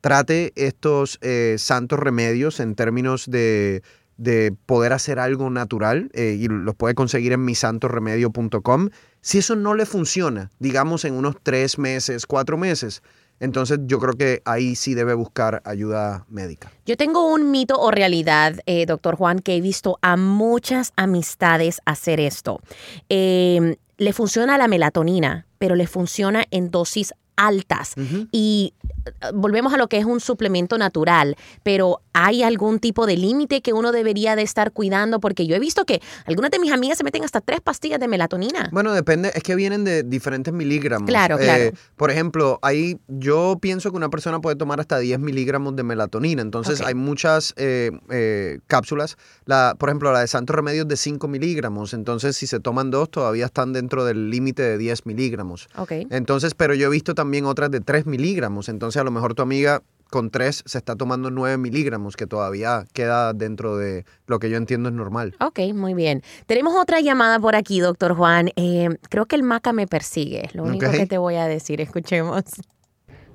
trate 0.00 0.52
estos 0.56 1.18
eh, 1.22 1.56
santos 1.58 1.98
remedios 1.98 2.60
en 2.60 2.74
términos 2.74 3.24
de, 3.30 3.82
de 4.16 4.54
poder 4.66 4.92
hacer 4.92 5.18
algo 5.18 5.50
natural 5.50 6.10
eh, 6.14 6.36
y 6.38 6.46
los 6.48 6.74
puede 6.74 6.94
conseguir 6.94 7.32
en 7.32 7.44
misantoremedio.com. 7.44 8.90
Si 9.20 9.38
eso 9.38 9.56
no 9.56 9.74
le 9.74 9.86
funciona, 9.86 10.50
digamos 10.58 11.04
en 11.04 11.14
unos 11.14 11.36
tres 11.42 11.78
meses, 11.78 12.26
cuatro 12.26 12.56
meses, 12.58 13.02
entonces 13.40 13.80
yo 13.86 13.98
creo 13.98 14.14
que 14.14 14.42
ahí 14.44 14.74
sí 14.74 14.94
debe 14.94 15.14
buscar 15.14 15.62
ayuda 15.64 16.24
médica. 16.28 16.70
Yo 16.86 16.96
tengo 16.96 17.32
un 17.32 17.50
mito 17.50 17.78
o 17.78 17.90
realidad, 17.90 18.60
eh, 18.66 18.86
doctor 18.86 19.16
Juan, 19.16 19.40
que 19.40 19.56
he 19.56 19.60
visto 19.60 19.98
a 20.02 20.16
muchas 20.16 20.92
amistades 20.96 21.80
hacer 21.84 22.20
esto. 22.20 22.60
Eh, 23.08 23.76
le 23.96 24.12
funciona 24.12 24.58
la 24.58 24.68
melatonina, 24.68 25.46
pero 25.58 25.76
le 25.76 25.86
funciona 25.86 26.44
en 26.50 26.70
dosis 26.70 27.14
altas. 27.36 27.94
Y 28.30 28.74
eh, 28.82 29.10
volvemos 29.34 29.72
a 29.74 29.76
lo 29.76 29.88
que 29.88 29.98
es 29.98 30.04
un 30.04 30.20
suplemento 30.20 30.78
natural, 30.78 31.36
pero 31.62 32.00
¿hay 32.12 32.42
algún 32.42 32.78
tipo 32.78 33.06
de 33.06 33.16
límite 33.16 33.60
que 33.60 33.72
uno 33.72 33.92
debería 33.92 34.36
de 34.36 34.42
estar 34.42 34.72
cuidando? 34.72 35.20
Porque 35.20 35.46
yo 35.46 35.56
he 35.56 35.58
visto 35.58 35.84
que 35.84 36.00
algunas 36.26 36.50
de 36.50 36.58
mis 36.58 36.72
amigas 36.72 36.98
se 36.98 37.04
meten 37.04 37.24
hasta 37.24 37.40
tres 37.40 37.60
pastillas 37.60 38.00
de 38.00 38.08
melatonina. 38.08 38.68
Bueno, 38.72 38.92
depende, 38.92 39.32
es 39.34 39.42
que 39.42 39.54
vienen 39.54 39.84
de 39.84 40.02
diferentes 40.02 40.52
miligramos. 40.52 41.08
Claro, 41.08 41.38
claro. 41.38 41.72
por 41.96 42.10
ejemplo, 42.10 42.58
ahí 42.62 42.98
yo 43.08 43.58
pienso 43.60 43.90
que 43.90 43.96
una 43.96 44.10
persona 44.10 44.40
puede 44.40 44.56
tomar 44.56 44.80
hasta 44.80 44.98
10 44.98 45.18
miligramos 45.20 45.76
de 45.76 45.82
melatonina. 45.82 46.42
Entonces 46.42 46.80
hay 46.80 46.94
muchas 46.94 47.54
eh, 47.56 47.90
eh, 48.10 48.58
cápsulas. 48.66 49.16
La, 49.44 49.74
por 49.78 49.88
ejemplo, 49.88 50.12
la 50.12 50.20
de 50.20 50.28
Santo 50.28 50.52
Remedio 50.52 50.82
es 50.82 50.88
de 50.88 50.96
5 50.96 51.28
miligramos. 51.28 51.94
Entonces, 51.94 52.36
si 52.36 52.46
se 52.46 52.60
toman 52.60 52.90
dos, 52.90 53.10
todavía 53.10 53.46
están 53.46 53.72
dentro 53.72 54.04
del 54.04 54.30
límite 54.30 54.62
de 54.62 54.78
10 54.78 55.06
miligramos. 55.06 55.68
Ok. 55.76 55.92
Entonces, 56.10 56.54
pero 56.54 56.74
yo 56.74 56.86
he 56.86 56.90
visto 56.90 57.14
también 57.14 57.23
otras 57.44 57.70
de 57.70 57.80
3 57.80 58.06
miligramos. 58.06 58.68
Entonces, 58.68 59.00
a 59.00 59.04
lo 59.04 59.10
mejor 59.10 59.34
tu 59.34 59.42
amiga 59.42 59.82
con 60.10 60.30
3 60.30 60.62
se 60.64 60.78
está 60.78 60.94
tomando 60.96 61.30
9 61.30 61.58
miligramos, 61.58 62.16
que 62.16 62.26
todavía 62.26 62.84
queda 62.92 63.32
dentro 63.32 63.76
de 63.76 64.04
lo 64.26 64.38
que 64.38 64.48
yo 64.50 64.56
entiendo 64.56 64.88
es 64.88 64.94
normal. 64.94 65.34
Ok, 65.40 65.60
muy 65.74 65.94
bien. 65.94 66.22
Tenemos 66.46 66.74
otra 66.76 67.00
llamada 67.00 67.40
por 67.40 67.56
aquí, 67.56 67.80
doctor 67.80 68.14
Juan. 68.14 68.50
Eh, 68.56 68.90
creo 69.10 69.26
que 69.26 69.36
el 69.36 69.42
maca 69.42 69.72
me 69.72 69.86
persigue. 69.86 70.46
Es 70.46 70.54
lo 70.54 70.62
único 70.62 70.90
que 70.90 71.06
te 71.06 71.18
voy 71.18 71.34
a 71.36 71.46
decir. 71.46 71.80
Escuchemos. 71.80 72.44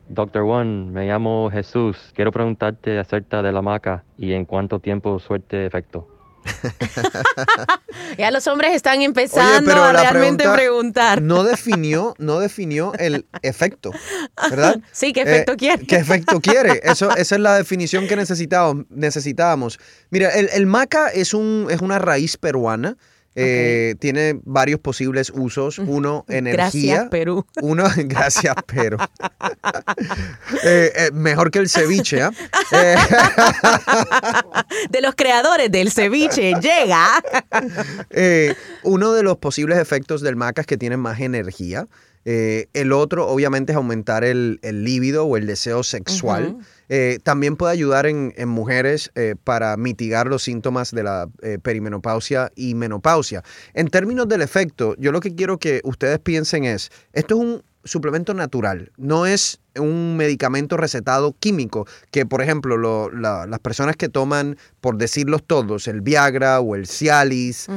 Doctor 0.08 0.44
Juan, 0.44 0.92
me 0.92 1.06
llamo 1.06 1.50
Jesús. 1.52 1.98
Quiero 2.16 2.32
preguntarte 2.32 2.98
acerca 2.98 3.42
de 3.42 3.52
la 3.52 3.62
maca 3.62 4.04
y 4.18 4.34
en 4.34 4.46
cuánto 4.46 4.80
tiempo 4.80 5.20
suerte 5.20 5.66
efecto. 5.66 6.08
Ya 8.18 8.32
los 8.32 8.48
hombres 8.48 8.74
están 8.74 9.02
empezando 9.02 9.70
pero 9.70 9.84
a 9.84 9.94
realmente 9.94 10.44
pregunta 10.44 10.54
preguntar. 10.54 11.22
No 11.22 11.44
definió, 11.44 12.16
no 12.18 12.40
definió 12.40 12.94
el 13.00 13.26
efecto, 13.42 13.92
¿verdad? 14.50 14.80
Sí, 14.92 15.14
¿qué 15.14 15.22
efecto 15.22 15.54
Eh, 15.54 15.58
quiere? 15.58 15.86
¿Qué 15.86 15.96
efecto 15.96 16.40
quiere? 16.42 16.82
Eso, 16.84 17.16
esa 17.16 17.36
es 17.36 17.42
la 17.42 17.56
definición 17.56 18.08
que 18.08 18.16
necesitábamos. 18.16 18.86
necesitábamos. 18.90 19.80
Mira, 20.10 20.30
el, 20.30 20.50
el 20.54 20.66
maca 20.66 21.10
es, 21.10 21.34
un, 21.34 21.68
es 21.70 21.82
una 21.82 22.00
raíz 22.00 22.38
peruana. 22.38 22.98
Eh, 23.36 23.96
Tiene 24.00 24.40
varios 24.44 24.80
posibles 24.80 25.32
usos. 25.36 25.80
Uno, 25.80 26.26
energía. 26.28 26.60
Gracias, 26.96 27.10
Perú. 27.10 27.46
Uno, 27.62 27.86
gracias, 27.96 28.56
Perú. 28.68 28.98
Eh, 30.64 30.92
eh, 30.96 31.12
mejor 31.14 31.52
que 31.52 31.60
el 31.60 31.70
ceviche, 31.70 32.22
¿ah? 32.22 32.32
De 34.90 35.02
los 35.02 35.16
creadores 35.16 35.72
del 35.72 35.92
ceviche 35.92 36.54
llega. 36.62 37.24
Uno 38.84 39.14
de 39.14 39.24
los 39.24 39.38
posibles 39.38 39.78
efectos 39.78 40.22
del 40.22 40.36
maca 40.36 40.62
es 40.62 40.68
que 40.68 40.78
tiene 40.78 40.98
más 40.98 41.20
energía. 41.20 41.88
Eh, 42.26 42.68
el 42.74 42.92
otro, 42.92 43.28
obviamente, 43.28 43.72
es 43.72 43.76
aumentar 43.78 44.24
el, 44.24 44.60
el 44.62 44.84
líbido 44.84 45.26
o 45.26 45.38
el 45.38 45.48
deseo 45.48 45.84
sexual. 45.84 46.58
Eh, 46.90 47.20
también 47.24 47.56
puede 47.56 47.72
ayudar 47.74 48.06
en, 48.08 48.34
en 48.36 48.50
mujeres 48.50 49.12
eh, 49.16 49.36
para 49.44 49.78
mitigar 49.78 50.28
los 50.28 50.44
síntomas 50.44 50.92
de 50.92 51.04
la 51.04 51.28
perimenopausia 51.62 52.52
y 52.56 52.76
menopausia. 52.76 53.44
En 53.74 53.88
términos 53.88 54.28
del 54.28 54.42
efecto, 54.42 54.96
yo 54.98 55.12
lo 55.12 55.20
que 55.20 55.36
quiero 55.36 55.58
que 55.60 55.82
ustedes 55.84 56.20
piensen 56.20 56.66
es, 56.66 56.90
esto 57.14 57.36
es 57.36 57.42
un 57.42 57.64
suplemento 57.86 58.34
natural, 58.34 58.92
no 58.98 59.26
es 59.26 59.62
un 59.80 60.18
medicamento 60.18 60.76
recetado 60.76 61.34
químico, 61.40 61.88
que 62.12 62.26
por 62.26 62.42
ejemplo 62.42 62.76
lo- 62.76 63.10
la- 63.10 63.46
las 63.48 63.60
personas 63.60 63.96
que 63.96 64.10
toman, 64.10 64.58
por 64.82 64.98
decirlos 64.98 65.44
todos, 65.48 65.88
el 65.88 66.02
Viagra 66.02 66.60
o 66.60 66.76
el 66.76 66.86
Cialis, 66.88 67.68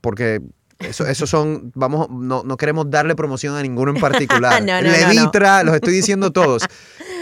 porque... 0.00 0.40
Eso, 0.88 1.06
esos 1.06 1.28
son, 1.30 1.70
vamos, 1.74 2.08
no, 2.10 2.42
no 2.44 2.56
queremos 2.56 2.90
darle 2.90 3.14
promoción 3.14 3.54
a 3.56 3.62
ninguno 3.62 3.92
en 3.92 4.00
particular. 4.00 4.62
No. 4.62 4.80
Levitra, 4.80 5.62
los 5.62 5.74
estoy 5.74 5.92
diciendo 5.94 6.30
todos. 6.32 6.62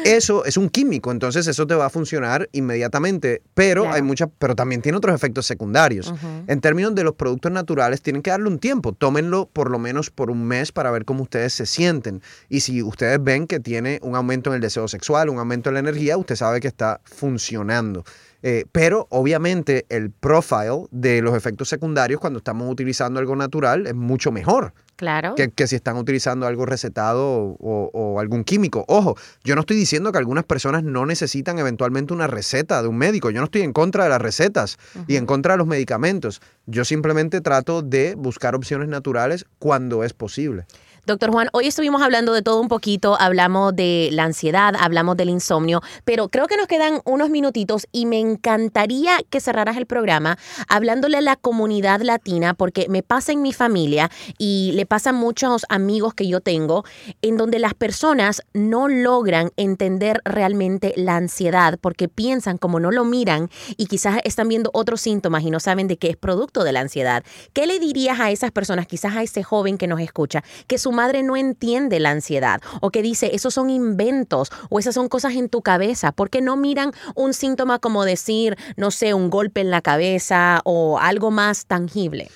Eso 0.05 0.47
es 0.47 0.57
un 0.57 0.71
químico, 0.71 1.11
entonces 1.13 1.47
eso 1.47 1.67
te 1.67 1.75
va 1.75 1.87
a 1.87 1.91
funcionar 1.91 2.49
inmediatamente, 2.53 3.43
pero 3.53 3.83
Claro. 3.83 3.97
hay 3.97 4.03
muchas, 4.03 4.29
pero 4.39 4.55
también 4.57 4.81
tiene 4.81 4.97
otros 4.97 5.15
efectos 5.15 5.45
secundarios. 5.47 6.15
En 6.47 6.61
términos 6.63 6.95
de 6.95 7.05
los 7.05 7.15
productos 7.17 7.53
naturales, 7.53 8.01
tienen 8.01 8.23
que 8.23 8.31
darle 8.31 8.49
un 8.49 8.59
tiempo. 8.59 8.95
Tómenlo 8.95 9.51
por 9.53 9.71
lo 9.71 9.79
menos 9.79 10.11
por 10.11 10.31
un 10.31 10.43
mes 10.45 10.73
para 10.73 10.91
ver 10.91 11.05
cómo 11.05 11.23
ustedes 11.25 11.53
se 11.53 11.67
sienten. 11.67 12.23
Y 12.49 12.61
si 12.61 12.83
ustedes 12.83 13.23
ven 13.23 13.47
que 13.47 13.61
tiene 13.61 13.99
un 14.03 14.17
aumento 14.17 14.51
en 14.51 14.55
el 14.57 14.61
deseo 14.63 14.89
sexual, 14.89 15.29
un 15.29 15.39
aumento 15.39 15.69
en 15.69 15.75
la 15.75 15.81
energía, 15.81 16.17
usted 16.17 16.35
sabe 16.37 16.61
que 16.61 16.69
está 16.69 17.01
funcionando. 17.05 18.05
Eh, 18.43 18.65
pero 18.73 19.07
obviamente 19.11 19.85
el 19.91 20.11
profile 20.11 20.87
de 20.91 21.21
los 21.23 21.35
efectos 21.37 21.69
secundarios 21.69 22.21
cuando 22.21 22.39
estamos 22.39 22.71
utilizando 22.71 23.21
algo 23.21 23.37
natural 23.37 23.87
es 23.87 23.95
mucho 23.95 24.33
mejor 24.33 24.73
Claro. 24.97 25.35
que, 25.35 25.51
que 25.51 25.67
si 25.67 25.77
están 25.77 25.97
utilizando 25.97 26.47
algo 26.47 26.65
recetado 26.67 27.27
o, 27.27 27.57
o- 27.61 27.91
o 27.93 28.21
algún 28.21 28.45
químico. 28.45 28.85
Ojo, 28.89 29.17
yo 29.45 29.55
no 29.55 29.61
estoy 29.63 29.77
diciendo 29.77 30.13
que 30.13 30.19
algunas 30.19 30.45
personas 30.45 30.83
no 30.85 31.07
necesitan 31.07 31.59
eventualmente 31.59 32.13
una 32.13 32.27
receta 32.27 32.83
de 32.83 32.89
un 32.89 32.97
médico. 32.99 33.31
Yo 33.31 33.41
no 33.41 33.45
estoy 33.47 33.63
en 33.63 33.73
contra 33.73 34.05
de 34.05 34.11
las 34.11 34.21
recetas 34.21 34.79
y 35.07 35.17
en 35.17 35.27
contra 35.27 35.55
de 35.55 35.59
los 35.59 35.67
medicamentos. 35.67 36.41
Yo 36.67 36.85
simplemente 36.85 37.41
trato 37.41 37.81
de 37.83 38.15
buscar 38.15 38.55
opciones 38.55 38.89
naturales 38.89 39.47
cuando 39.59 40.05
es 40.05 40.13
posible. 40.13 40.67
Doctor 41.07 41.31
Juan, 41.33 41.49
hoy 41.53 41.67
estuvimos 41.67 42.03
hablando 42.03 42.35
de 42.35 42.43
todo 42.43 42.61
un 42.61 42.69
poquito, 42.69 43.17
hablamos 43.19 43.75
de 43.75 44.11
la 44.13 44.25
ansiedad, 44.25 44.75
hablamos 44.79 45.17
del 45.17 45.31
insomnio, 45.31 45.81
pero 46.05 46.29
creo 46.29 46.47
que 46.47 46.59
nos 46.59 46.67
quedan 46.67 47.01
unos 47.07 47.31
minutitos 47.31 47.87
y 47.91 48.05
me 48.05 48.21
encantaría 48.21 49.19
que 49.31 49.41
cerraras 49.41 49.79
el 49.79 49.87
programa 49.87 50.37
hablándole 50.69 51.17
a 51.17 51.23
la 51.23 51.37
comunidad 51.37 52.03
latina, 52.03 52.53
porque 52.53 52.87
me 52.91 53.03
pasa 53.03 53.33
en 53.33 53.41
mi 53.41 53.55
familia 53.55 54.11
y 54.37 54.73
le 54.75 54.85
pasa 54.85 55.11
a 55.11 55.13
muchos 55.15 55.65
amigos 55.71 56.13
que 56.13 56.29
yo 56.29 56.41
tengo, 56.41 56.85
en 57.23 57.39
donde 57.39 57.59
las 57.59 57.73
personas 57.73 58.43
no 58.53 58.87
logran 58.87 59.53
entender 59.57 60.21
realmente 60.27 60.93
la 60.97 61.17
ansiedad 61.17 61.79
porque 61.81 62.09
piensan 62.09 62.59
como 62.59 62.79
no 62.79 62.91
lo 62.91 63.05
miran 63.05 63.49
y 63.79 63.87
quizás 63.87 64.19
están 64.25 64.49
viendo 64.49 64.71
otros 64.75 65.01
síntomas 65.01 65.45
y 65.45 65.51
no 65.51 65.61
saben 65.61 65.89
de 65.89 65.97
qué 65.97 66.11
es 66.11 66.17
producto 66.19 66.63
de 66.63 66.73
la 66.73 66.81
ansiedad. 66.81 67.25
¿Qué 67.55 67.67
le 67.67 67.79
dirías 67.79 68.21
a 68.21 68.31
esas 68.31 68.51
personas, 68.51 68.87
quizás 68.87 69.17
a 69.17 69.23
ese 69.23 69.43
joven 69.43 69.79
que 69.79 69.87
nos 69.87 70.01
escucha, 70.01 70.45
que 70.67 70.77
su 70.77 70.90
madre 70.93 71.23
no 71.23 71.37
entiende 71.37 72.01
la 72.01 72.11
ansiedad 72.11 72.61
o 72.81 72.91
que 72.91 73.03
dice, 73.03 73.35
esos 73.35 73.55
son 73.55 73.71
inventos 73.71 74.51
o 74.69 74.79
esas 74.79 74.95
son 74.95 75.09
cosas 75.09 75.35
en 75.35 75.49
tu 75.49 75.63
cabeza? 75.63 76.13
¿Por 76.13 76.31
qué 76.31 76.41
no 76.41 76.57
miran 76.57 76.93
un 77.15 77.35
síntoma 77.35 77.79
como 77.79 78.05
decir, 78.05 78.57
no 78.77 78.91
sé, 78.91 79.15
un 79.15 79.31
golpe 79.31 79.61
en 79.61 79.71
la 79.71 79.83
cabeza 79.83 80.61
o 80.65 80.99
algo 80.99 81.31
más 81.31 81.67
tangible? 81.67 82.29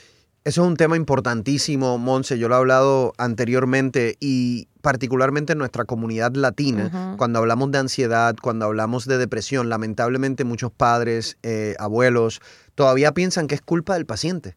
Eso 0.45 0.63
es 0.63 0.69
un 0.69 0.77
tema 0.77 0.97
importantísimo, 0.97 1.97
Monse. 1.97 2.39
Yo 2.39 2.49
lo 2.49 2.55
he 2.55 2.59
hablado 2.59 3.15
anteriormente 3.17 4.19
y 4.21 4.69
particularmente 4.83 5.55
en 5.55 5.59
nuestra 5.59 5.87
comunidad 5.87 6.35
latina, 6.35 7.15
cuando 7.17 7.39
hablamos 7.39 7.73
de 7.73 7.79
ansiedad, 7.79 8.37
cuando 8.43 8.67
hablamos 8.67 9.07
de 9.07 9.17
depresión, 9.17 9.71
lamentablemente 9.71 10.45
muchos 10.45 10.71
padres, 10.71 11.39
eh, 11.43 11.75
abuelos, 11.79 12.43
todavía 12.75 13.13
piensan 13.13 13.47
que 13.47 13.55
es 13.55 13.63
culpa 13.63 13.95
del 13.95 14.05
paciente. 14.05 14.55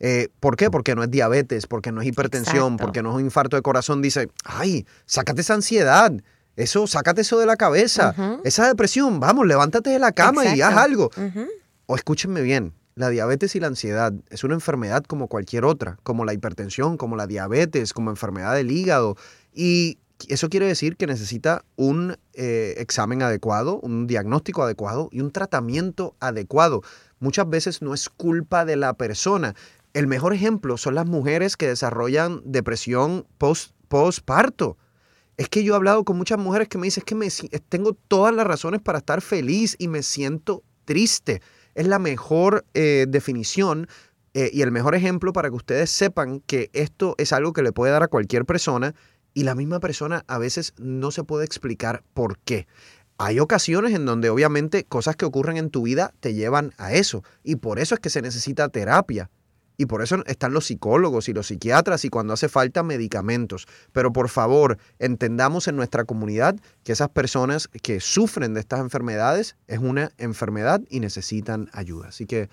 Eh, 0.00 0.28
¿Por 0.40 0.56
qué? 0.56 0.70
Porque 0.70 0.94
no 0.94 1.02
es 1.02 1.10
diabetes, 1.10 1.66
porque 1.66 1.92
no 1.92 2.00
es 2.00 2.08
hipertensión, 2.08 2.74
Exacto. 2.74 2.84
porque 2.84 3.02
no 3.02 3.10
es 3.10 3.16
un 3.16 3.22
infarto 3.22 3.56
de 3.56 3.62
corazón. 3.62 4.02
Dice, 4.02 4.28
ay, 4.44 4.86
sácate 5.06 5.40
esa 5.40 5.54
ansiedad. 5.54 6.12
Eso, 6.56 6.86
sácate 6.86 7.20
eso 7.20 7.38
de 7.38 7.46
la 7.46 7.56
cabeza. 7.56 8.14
Esa 8.44 8.66
depresión, 8.66 9.20
vamos, 9.20 9.46
levántate 9.46 9.90
de 9.90 9.98
la 9.98 10.12
cama 10.12 10.46
y 10.46 10.60
haz 10.60 10.76
algo. 10.76 11.10
O 11.86 11.96
escúchenme 11.96 12.40
bien, 12.42 12.72
la 12.94 13.10
diabetes 13.10 13.54
y 13.56 13.60
la 13.60 13.66
ansiedad 13.66 14.12
es 14.30 14.42
una 14.42 14.54
enfermedad 14.54 15.04
como 15.04 15.28
cualquier 15.28 15.64
otra, 15.64 15.98
como 16.02 16.24
la 16.24 16.32
hipertensión, 16.32 16.96
como 16.96 17.14
la 17.14 17.26
diabetes, 17.26 17.92
como 17.92 18.10
enfermedad 18.10 18.54
del 18.54 18.70
hígado. 18.70 19.16
Y 19.52 19.98
eso 20.28 20.48
quiere 20.48 20.66
decir 20.66 20.96
que 20.96 21.06
necesita 21.06 21.62
un 21.76 22.16
eh, 22.32 22.74
examen 22.78 23.22
adecuado, 23.22 23.78
un 23.80 24.06
diagnóstico 24.06 24.62
adecuado 24.62 25.10
y 25.12 25.20
un 25.20 25.30
tratamiento 25.30 26.16
adecuado. 26.20 26.82
Muchas 27.20 27.48
veces 27.48 27.82
no 27.82 27.92
es 27.92 28.08
culpa 28.08 28.64
de 28.64 28.76
la 28.76 28.94
persona. 28.94 29.54
El 29.96 30.08
mejor 30.08 30.34
ejemplo 30.34 30.76
son 30.76 30.94
las 30.94 31.06
mujeres 31.06 31.56
que 31.56 31.68
desarrollan 31.68 32.42
depresión 32.44 33.26
post, 33.38 33.72
postparto. 33.88 34.76
Es 35.38 35.48
que 35.48 35.64
yo 35.64 35.72
he 35.72 35.76
hablado 35.76 36.04
con 36.04 36.18
muchas 36.18 36.38
mujeres 36.38 36.68
que 36.68 36.76
me 36.76 36.84
dicen 36.86 37.02
"Es 37.02 37.04
que 37.06 37.30
si- 37.30 37.48
tengo 37.70 37.94
todas 37.94 38.34
las 38.34 38.46
razones 38.46 38.82
para 38.82 38.98
estar 38.98 39.22
feliz 39.22 39.74
y 39.78 39.88
me 39.88 40.02
siento 40.02 40.62
triste. 40.84 41.40
Es 41.74 41.86
la 41.86 41.98
mejor 41.98 42.66
eh, 42.74 43.06
definición 43.08 43.88
eh, 44.34 44.50
y 44.52 44.60
el 44.60 44.70
mejor 44.70 44.94
ejemplo 44.94 45.32
para 45.32 45.48
que 45.48 45.56
ustedes 45.56 45.88
sepan 45.88 46.40
que 46.40 46.68
esto 46.74 47.14
es 47.16 47.32
algo 47.32 47.54
que 47.54 47.62
le 47.62 47.72
puede 47.72 47.90
dar 47.92 48.02
a 48.02 48.08
cualquier 48.08 48.44
persona 48.44 48.94
y 49.32 49.44
la 49.44 49.54
misma 49.54 49.80
persona 49.80 50.24
a 50.26 50.36
veces 50.36 50.74
no 50.76 51.10
se 51.10 51.24
puede 51.24 51.46
explicar 51.46 52.02
por 52.12 52.36
qué. 52.40 52.66
Hay 53.16 53.40
ocasiones 53.40 53.94
en 53.94 54.04
donde 54.04 54.28
obviamente 54.28 54.84
cosas 54.84 55.16
que 55.16 55.24
ocurren 55.24 55.56
en 55.56 55.70
tu 55.70 55.80
vida 55.84 56.12
te 56.20 56.34
llevan 56.34 56.74
a 56.76 56.92
eso 56.92 57.24
y 57.42 57.56
por 57.56 57.78
eso 57.78 57.94
es 57.94 58.00
que 58.02 58.10
se 58.10 58.20
necesita 58.20 58.68
terapia. 58.68 59.30
Y 59.76 59.86
por 59.86 60.02
eso 60.02 60.24
están 60.26 60.52
los 60.52 60.66
psicólogos 60.66 61.28
y 61.28 61.32
los 61.32 61.48
psiquiatras 61.48 62.04
y 62.04 62.08
cuando 62.08 62.32
hace 62.32 62.48
falta 62.48 62.82
medicamentos. 62.82 63.66
Pero 63.92 64.12
por 64.12 64.28
favor, 64.28 64.78
entendamos 64.98 65.68
en 65.68 65.76
nuestra 65.76 66.04
comunidad 66.04 66.56
que 66.84 66.92
esas 66.92 67.08
personas 67.10 67.68
que 67.82 68.00
sufren 68.00 68.54
de 68.54 68.60
estas 68.60 68.80
enfermedades 68.80 69.56
es 69.66 69.78
una 69.78 70.10
enfermedad 70.18 70.80
y 70.88 71.00
necesitan 71.00 71.68
ayuda. 71.72 72.08
Así 72.08 72.26
que 72.26 72.48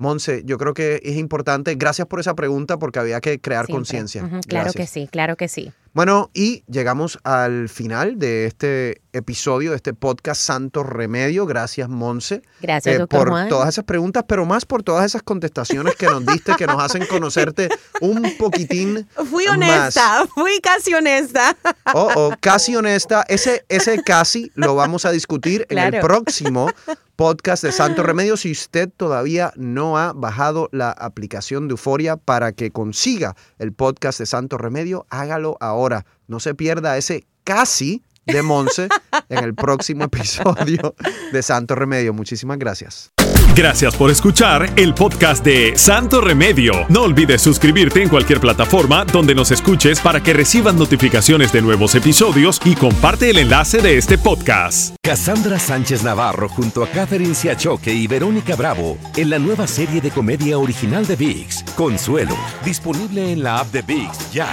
Monse, 0.00 0.42
yo 0.46 0.56
creo 0.56 0.72
que 0.72 1.00
es 1.04 1.16
importante. 1.16 1.74
Gracias 1.74 2.08
por 2.08 2.20
esa 2.20 2.34
pregunta 2.34 2.78
porque 2.78 2.98
había 2.98 3.20
que 3.20 3.38
crear 3.38 3.68
conciencia. 3.68 4.22
Claro 4.22 4.40
Gracias. 4.48 4.74
que 4.74 4.86
sí, 4.86 5.08
claro 5.12 5.36
que 5.36 5.46
sí. 5.46 5.72
Bueno, 5.92 6.30
y 6.32 6.62
llegamos 6.68 7.18
al 7.24 7.68
final 7.68 8.16
de 8.20 8.46
este 8.46 9.02
episodio, 9.12 9.70
de 9.70 9.76
este 9.76 9.92
podcast 9.92 10.40
Santo 10.40 10.84
Remedio. 10.84 11.46
Gracias, 11.46 11.88
Monse. 11.88 12.42
Gracias, 12.60 12.94
eh, 12.94 12.98
doctor 12.98 13.18
por 13.18 13.30
Juan. 13.30 13.48
todas 13.48 13.70
esas 13.70 13.84
preguntas, 13.84 14.24
pero 14.28 14.46
más 14.46 14.64
por 14.64 14.84
todas 14.84 15.04
esas 15.04 15.24
contestaciones 15.24 15.96
que 15.96 16.06
nos 16.06 16.24
diste, 16.24 16.54
que 16.54 16.68
nos 16.68 16.80
hacen 16.80 17.06
conocerte 17.06 17.68
un 18.00 18.36
poquitín 18.38 19.08
Fui 19.28 19.46
más. 19.46 19.56
honesta, 19.56 20.26
fui 20.32 20.60
casi 20.60 20.94
honesta. 20.94 21.56
Oh, 21.92 22.08
oh, 22.14 22.32
casi 22.38 22.76
honesta. 22.76 23.24
Ese, 23.26 23.64
ese 23.68 24.00
casi 24.04 24.52
lo 24.54 24.76
vamos 24.76 25.04
a 25.04 25.10
discutir 25.10 25.66
en 25.70 25.78
el 25.78 26.00
próximo 26.00 26.70
podcast 27.16 27.64
de 27.64 27.72
Santo 27.72 28.02
Remedio. 28.02 28.36
Si 28.36 28.50
usted 28.52 28.88
todavía 28.96 29.52
no 29.56 29.98
ha 29.98 30.12
bajado 30.14 30.68
la 30.72 30.90
aplicación 30.90 31.68
de 31.68 31.72
Euforia 31.72 32.16
para 32.16 32.52
que 32.52 32.70
consiga 32.70 33.36
el 33.58 33.72
podcast 33.72 34.20
de 34.20 34.26
Santo 34.26 34.56
Remedio, 34.56 35.04
hágalo 35.10 35.58
ahora. 35.80 36.04
No 36.26 36.40
se 36.40 36.54
pierda 36.54 36.96
ese 36.96 37.26
casi 37.44 38.02
de 38.26 38.42
Monse 38.42 38.88
en 39.28 39.44
el 39.44 39.54
próximo 39.54 40.04
episodio 40.04 40.94
de 41.32 41.42
Santo 41.42 41.74
Remedio. 41.74 42.12
Muchísimas 42.12 42.58
gracias. 42.58 43.12
Gracias 43.54 43.96
por 43.96 44.10
escuchar 44.10 44.72
el 44.76 44.94
podcast 44.94 45.44
de 45.44 45.76
Santo 45.76 46.20
Remedio. 46.20 46.72
No 46.88 47.02
olvides 47.02 47.42
suscribirte 47.42 48.02
en 48.02 48.08
cualquier 48.08 48.40
plataforma 48.40 49.04
donde 49.04 49.34
nos 49.34 49.50
escuches 49.50 50.00
para 50.00 50.22
que 50.22 50.32
recibas 50.32 50.74
notificaciones 50.74 51.52
de 51.52 51.60
nuevos 51.60 51.94
episodios 51.94 52.60
y 52.64 52.74
comparte 52.74 53.30
el 53.30 53.38
enlace 53.38 53.82
de 53.82 53.98
este 53.98 54.18
podcast. 54.18 54.94
Cassandra 55.02 55.58
Sánchez 55.58 56.04
Navarro 56.04 56.48
junto 56.48 56.84
a 56.84 56.88
Catherine 56.88 57.34
Siachoque 57.34 57.92
y 57.92 58.06
Verónica 58.06 58.54
Bravo 58.54 58.96
en 59.16 59.30
la 59.30 59.38
nueva 59.38 59.66
serie 59.66 60.00
de 60.00 60.10
comedia 60.10 60.56
original 60.56 61.06
de 61.06 61.16
VIX, 61.16 61.64
Consuelo, 61.76 62.36
disponible 62.64 63.32
en 63.32 63.42
la 63.42 63.58
app 63.58 63.72
de 63.72 63.82
VIX 63.82 64.32
ya. 64.32 64.48